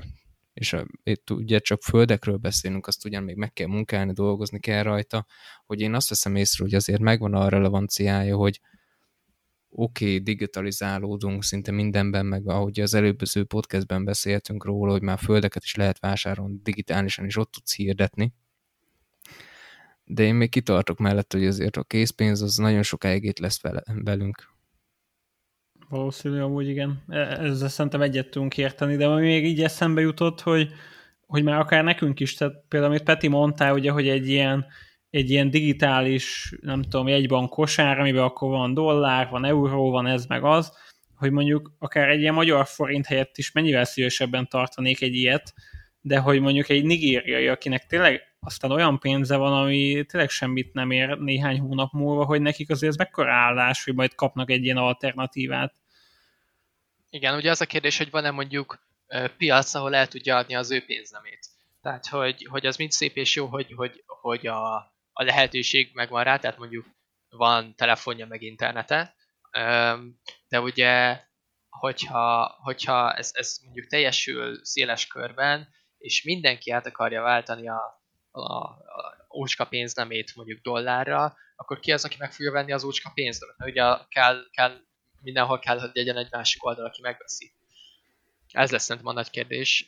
[0.53, 5.25] és itt ugye csak földekről beszélünk, azt ugyan még meg kell munkálni, dolgozni kell rajta,
[5.65, 8.61] hogy én azt veszem észre, hogy azért megvan a relevanciája, hogy
[9.69, 15.63] oké, okay, digitalizálódunk szinte mindenben, meg ahogy az előbböző podcastben beszéltünk róla, hogy már földeket
[15.63, 18.33] is lehet vásárolni digitálisan, és ott tudsz hirdetni.
[20.03, 23.61] De én még kitartok mellett, hogy azért a készpénz az nagyon sokáig itt lesz
[24.03, 24.57] velünk.
[25.89, 27.03] Valószínű, amúgy igen.
[27.07, 30.73] E, ezzel szerintem egyet tudunk érteni, de ami még így eszembe jutott, hogy
[31.29, 34.65] hogy már akár nekünk is, tehát például, amit Peti mondta, ugye, hogy egy ilyen,
[35.09, 40.25] egy ilyen digitális, nem tudom, jegybank kosár, amiben akkor van dollár, van euró, van ez
[40.25, 40.73] meg az,
[41.15, 45.53] hogy mondjuk akár egy ilyen magyar forint helyett is mennyivel szívesebben tartanék egy ilyet,
[46.01, 50.91] de hogy mondjuk egy nigériai, akinek tényleg aztán olyan pénze van, ami tényleg semmit nem
[50.91, 54.77] ér néhány hónap múlva, hogy nekik azért ez mekkora állás, hogy majd kapnak egy ilyen
[54.77, 55.73] alternatívát.
[57.09, 58.79] Igen, ugye az a kérdés, hogy van-e mondjuk
[59.37, 61.47] piac, ahol el tudja adni az ő pénznemét.
[61.81, 64.75] Tehát, hogy, hogy az mind szép és jó, hogy, hogy, hogy a,
[65.11, 66.85] a lehetőség megvan rá, tehát mondjuk
[67.29, 69.15] van telefonja meg internete,
[70.47, 71.21] de ugye,
[71.69, 78.41] hogyha, hogyha ez, ez mondjuk teljesül széles körben, és mindenki át akarja váltani a, a,
[78.41, 83.55] a ócska pénznemét mondjuk dollárra, akkor ki az, aki meg fogja venni az ócska pénznemet?
[83.59, 84.81] Ugye kell, kell,
[85.21, 87.51] mindenhol kell, hogy legyen egy másik oldal, aki megveszi.
[88.51, 89.87] Ez lesz szerintem a nagy kérdés.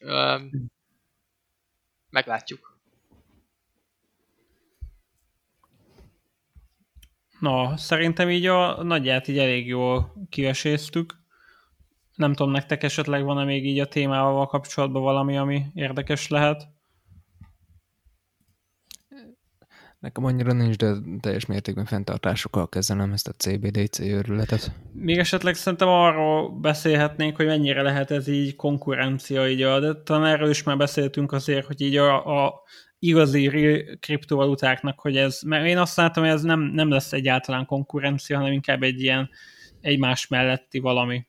[2.09, 2.79] Meglátjuk.
[7.39, 11.19] Na, szerintem így a nagyját így elég jól kiveséztük.
[12.15, 16.67] Nem tudom, nektek esetleg van-e még így a témával kapcsolatban valami, ami érdekes lehet?
[20.01, 24.71] Nekem annyira nincs, de teljes mértékben fenntartásokkal kezelem ezt a CBDC őrületet.
[24.93, 30.25] Még esetleg szerintem arról beszélhetnénk, hogy mennyire lehet ez így konkurencia, így a, de talán
[30.25, 32.61] erről is már beszéltünk azért, hogy így a, a
[32.99, 33.49] igazi
[33.99, 38.51] kriptovalutáknak, hogy ez, mert én azt látom, hogy ez nem, nem lesz egyáltalán konkurencia, hanem
[38.51, 39.29] inkább egy ilyen
[39.81, 41.27] egymás melletti valami.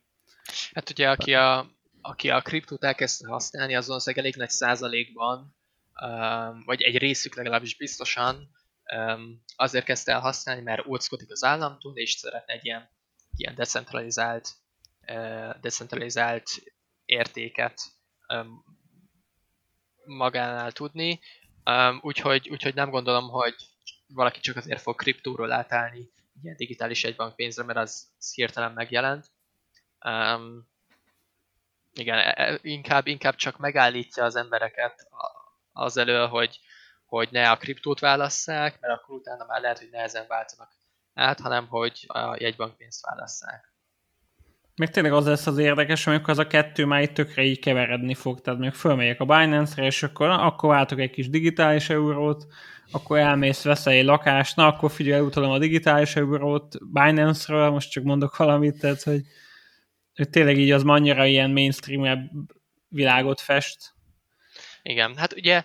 [0.73, 1.71] Hát ugye, aki a,
[2.01, 5.57] aki a kriptót elkezdte használni, azon az elég nagy százalékban,
[6.65, 8.51] vagy egy részük legalábbis biztosan,
[9.57, 12.91] azért kezdte el használni, mert óckodik az államtól, és szeretne egy ilyen,
[13.37, 14.49] ilyen decentralizált,
[15.61, 16.49] decentralizált
[17.05, 17.81] értéket
[20.05, 21.21] magánál tudni,
[22.01, 23.55] úgyhogy, úgyhogy nem gondolom, hogy
[24.07, 26.11] valaki csak azért fog kriptóról átállni
[26.43, 29.31] ilyen digitális egybankpénzre, mert az, az hirtelen megjelent.
[30.05, 30.71] Um,
[31.93, 35.09] igen, e, e, inkább, inkább csak megállítja az embereket
[35.73, 36.61] az elől, hogy,
[37.19, 40.71] hogy ne a kriptót válasszák, mert akkor utána már lehet, hogy nehezen váltanak
[41.15, 43.73] át, hanem hogy a jegybankpénzt válasszák.
[44.77, 48.15] Még tényleg az lesz az érdekes, amikor az a kettő már itt tökre így keveredni
[48.15, 52.47] fog, tehát még fölmegyek a Binance-re, és akkor, akkor váltok egy kis digitális eurót,
[52.91, 58.05] akkor elmész, veszel egy lakást, na akkor figyelj, utalom a digitális eurót Binance-ről, most csak
[58.05, 59.23] mondok valamit, tehát hogy,
[60.15, 62.31] hogy tényleg így az annyira ilyen mainstream
[62.89, 63.95] világot fest.
[64.83, 65.65] Igen, hát ugye,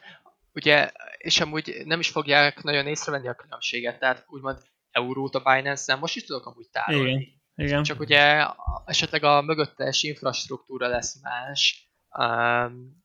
[0.57, 4.57] ugye, és amúgy nem is fogják nagyon észrevenni a különbséget, tehát úgymond
[4.91, 7.11] eurót a Binance-en most is tudok amúgy tárolni.
[7.11, 7.35] Igen.
[7.55, 7.83] Igen.
[7.83, 8.45] Csak ugye
[8.85, 13.03] esetleg a mögöttes infrastruktúra lesz más, um,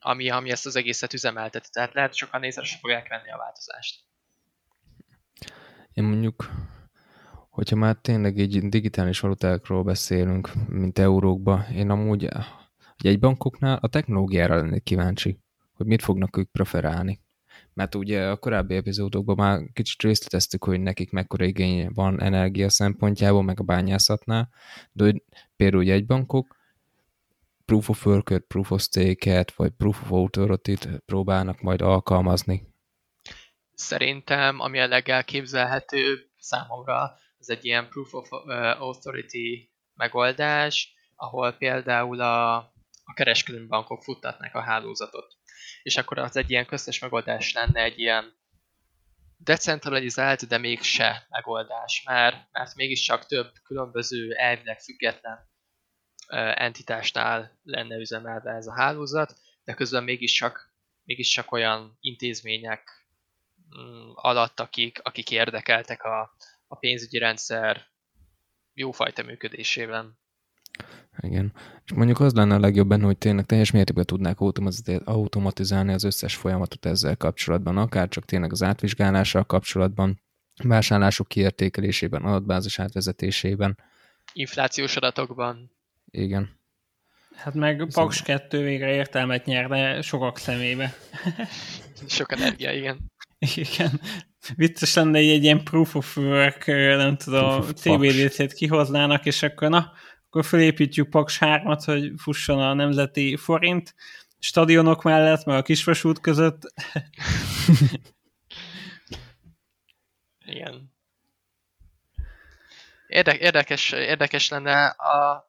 [0.00, 1.68] ami, ami ezt az egészet üzemelteti.
[1.72, 4.00] Tehát lehet, sokan nézre sem fogják venni a változást.
[5.92, 6.50] Én mondjuk,
[7.50, 12.28] hogyha már tényleg így digitális valutákról beszélünk, mint eurókba, én amúgy
[12.96, 15.40] egy bankoknál a technológiára lennék kíváncsi,
[15.76, 17.20] hogy mit fognak ők preferálni
[17.76, 23.42] mert ugye a korábbi epizódokban már kicsit részleteztük, hogy nekik mekkora igény van energia szempontjából,
[23.42, 24.48] meg a bányászatnál,
[24.92, 25.22] de hogy
[25.56, 26.56] például egy bankok
[27.64, 32.74] proof of work proof of stake-et, vagy proof of authority próbálnak majd alkalmazni.
[33.74, 38.28] Szerintem, ami a legelképzelhetőbb számomra, ez egy ilyen proof of
[38.78, 42.56] authority megoldás, ahol például a,
[43.04, 45.36] a kereskedelmi bankok futtatnak a hálózatot
[45.86, 48.34] és akkor az egy ilyen köztes megoldás lenne egy ilyen
[49.36, 55.48] decentralizált, de mégse megoldás, mert, mert mégiscsak több különböző elvileg független
[56.54, 59.34] entitásnál lenne üzemelve ez a hálózat,
[59.64, 60.74] de közben mégiscsak,
[61.04, 63.06] mégiscsak olyan intézmények
[63.78, 67.86] mm, alatt, akik, akik érdekeltek a, a pénzügyi rendszer
[68.72, 70.18] jófajta működésében.
[71.20, 71.52] Igen.
[71.84, 74.38] És mondjuk az lenne a legjobb benne, hogy tényleg teljes mértékben tudnák
[75.04, 80.20] automatizálni az összes folyamatot ezzel kapcsolatban, akár csak tényleg az átvizsgálással kapcsolatban,
[80.64, 83.78] vásárlások kiértékelésében, adatbázis átvezetésében.
[84.32, 85.70] Inflációs adatokban.
[86.10, 86.58] Igen.
[87.34, 90.94] Hát meg Paks 2 végre értelmet nyerne sokak szemébe.
[92.06, 93.12] Sok energia, igen.
[93.38, 94.00] Igen.
[94.54, 96.66] Vicces lenne egy, egy ilyen proof of work,
[96.96, 99.92] nem tudom, CBDC-t kihoznának, és akkor na,
[100.36, 103.94] akkor felépítjük Paks 3 hogy fusson a nemzeti forint
[104.38, 106.60] stadionok mellett, meg a kisvasút között.
[110.44, 110.94] Igen.
[113.06, 115.48] Érde- érdekes, érdekes lenne a,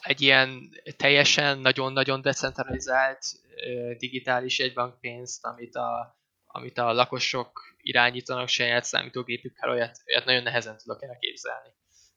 [0.00, 3.26] egy ilyen teljesen nagyon-nagyon decentralizált
[3.98, 11.02] digitális egybankpénzt, amit a, amit a lakosok irányítanak saját számítógépükkel, olyat, olyat nagyon nehezen tudok
[11.02, 11.68] elképzelni.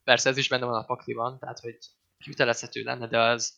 [0.08, 1.78] Persze ez is benne van a pakliban, tehát hogy
[2.18, 3.54] kivitelezhető lenne, de az,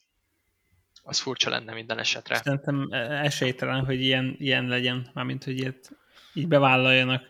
[1.03, 2.35] az furcsa lenne minden esetre.
[2.35, 2.89] Szerintem
[3.23, 5.91] esélytelen, hogy ilyen, ilyen legyen, mármint hogy ilyet
[6.35, 7.23] így bevállaljanak.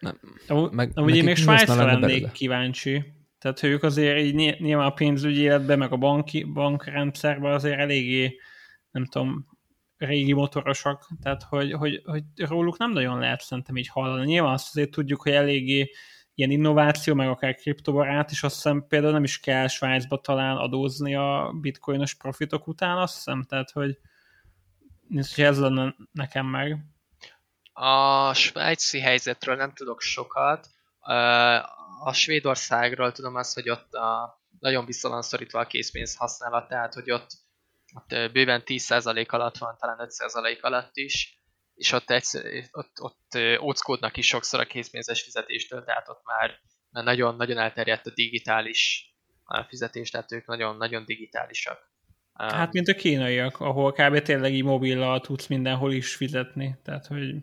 [0.00, 0.20] Nem.
[0.48, 2.30] Amúgy, meg, amúgy én még Svájcra lennék belőle.
[2.32, 3.12] kíváncsi.
[3.38, 8.40] Tehát ők azért így nyilván a pénzügyi életben, meg a banki, bankrendszerben azért eléggé,
[8.90, 9.46] nem tudom,
[9.96, 14.24] régi motorosak, tehát hogy, hogy, hogy róluk nem nagyon lehet szerintem így hallani.
[14.24, 15.90] Nyilván azt azért tudjuk, hogy eléggé
[16.38, 21.14] ilyen innováció, meg akár kriptobarát is, azt hiszem például nem is kell Svájcba talán adózni
[21.14, 23.98] a bitcoinos profitok után, azt hiszem, tehát hogy
[25.36, 26.78] ez lenne nekem meg.
[27.72, 30.68] A svájci helyzetről nem tudok sokat.
[32.04, 35.22] A Svédországról tudom azt, hogy ott a, nagyon vissza van
[35.52, 37.30] a készpénz használat, tehát hogy ott,
[37.94, 41.37] ott bőven 10% alatt van, talán 5% alatt is,
[41.78, 42.24] és ott, egy,
[42.70, 46.60] ott, ott óckódnak is sokszor a készpénzes fizetéstől, tehát ott már
[46.90, 49.12] nagyon, nagyon elterjedt a digitális
[49.68, 51.90] fizetés, tehát ők nagyon, nagyon digitálisak.
[52.32, 54.22] Hát, mint a kínaiak, ahol kb.
[54.22, 57.34] tényleg így mobillal tudsz mindenhol is fizetni, tehát, hogy...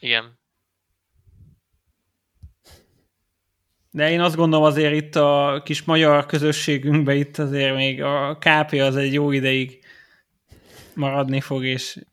[0.00, 0.38] Igen.
[3.90, 8.72] De én azt gondolom azért itt a kis magyar közösségünkben itt azért még a KP
[8.72, 9.84] az egy jó ideig
[10.94, 12.04] maradni fog, és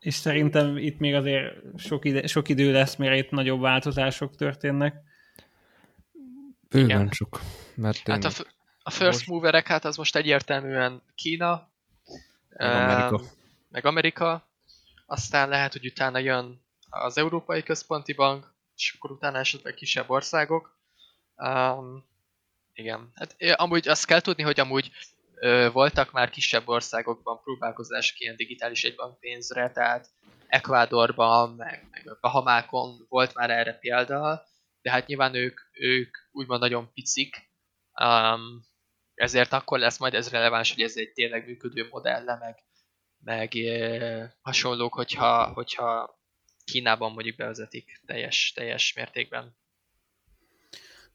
[0.00, 4.94] és szerintem itt még azért sok, ide, sok idő lesz, mire itt nagyobb változások történnek.
[6.68, 7.40] Bőven sok.
[7.74, 8.30] Mert hát a,
[8.82, 11.70] a first moverek, hát az most egyértelműen Kína,
[12.56, 13.20] meg Amerika.
[13.20, 13.28] Um,
[13.68, 14.48] meg Amerika,
[15.06, 20.78] aztán lehet, hogy utána jön az Európai Központi Bank, és akkor utána esetleg kisebb országok.
[21.36, 22.04] Um,
[22.72, 24.90] igen, hát amúgy azt kell tudni, hogy amúgy
[25.72, 30.08] voltak már kisebb országokban próbálkozások ilyen digitális egybankpénzre, tehát
[30.46, 34.42] Ecuadorban, meg, meg Bahamákon volt már erre példa,
[34.82, 37.36] de hát nyilván ők, ők úgymond nagyon picik,
[38.02, 38.68] um,
[39.14, 42.58] ezért akkor lesz majd ez releváns, hogy ez egy tényleg működő modelle, meg,
[43.24, 46.18] meg e, hasonlók, hogyha, hogyha
[46.64, 49.56] Kínában mondjuk bevezetik teljes, teljes mértékben.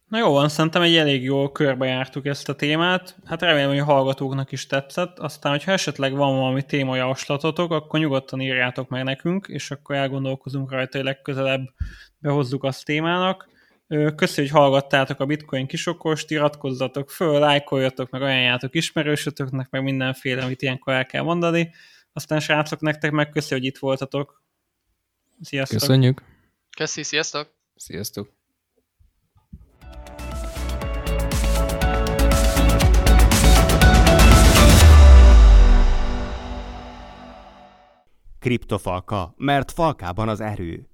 [0.07, 3.15] Na jó van, szerintem egy elég jól körbejártuk ezt a témát.
[3.25, 5.19] Hát remélem, hogy a hallgatóknak is tetszett.
[5.19, 10.97] Aztán, hogyha esetleg van valami témajavaslatotok, akkor nyugodtan írjátok meg nekünk, és akkor elgondolkozunk rajta,
[10.97, 11.69] hogy legközelebb
[12.17, 13.49] behozzuk azt témának.
[13.87, 20.61] Köszönjük, hogy hallgattátok a Bitcoin kisokost, iratkozzatok föl, lájkoljatok, meg ajánljátok ismerősötöknek, meg mindenféle, amit
[20.61, 21.73] ilyenkor el kell mondani.
[22.13, 24.43] Aztán srácok, nektek meg köszönjük, hogy itt voltatok.
[25.41, 25.79] Sziasztok!
[25.79, 26.21] Köszönjük!
[26.77, 27.53] Köszi, sziasztok!
[27.75, 28.34] Sziasztok!
[38.45, 40.89] Kriptofalka, mert falkában az erő.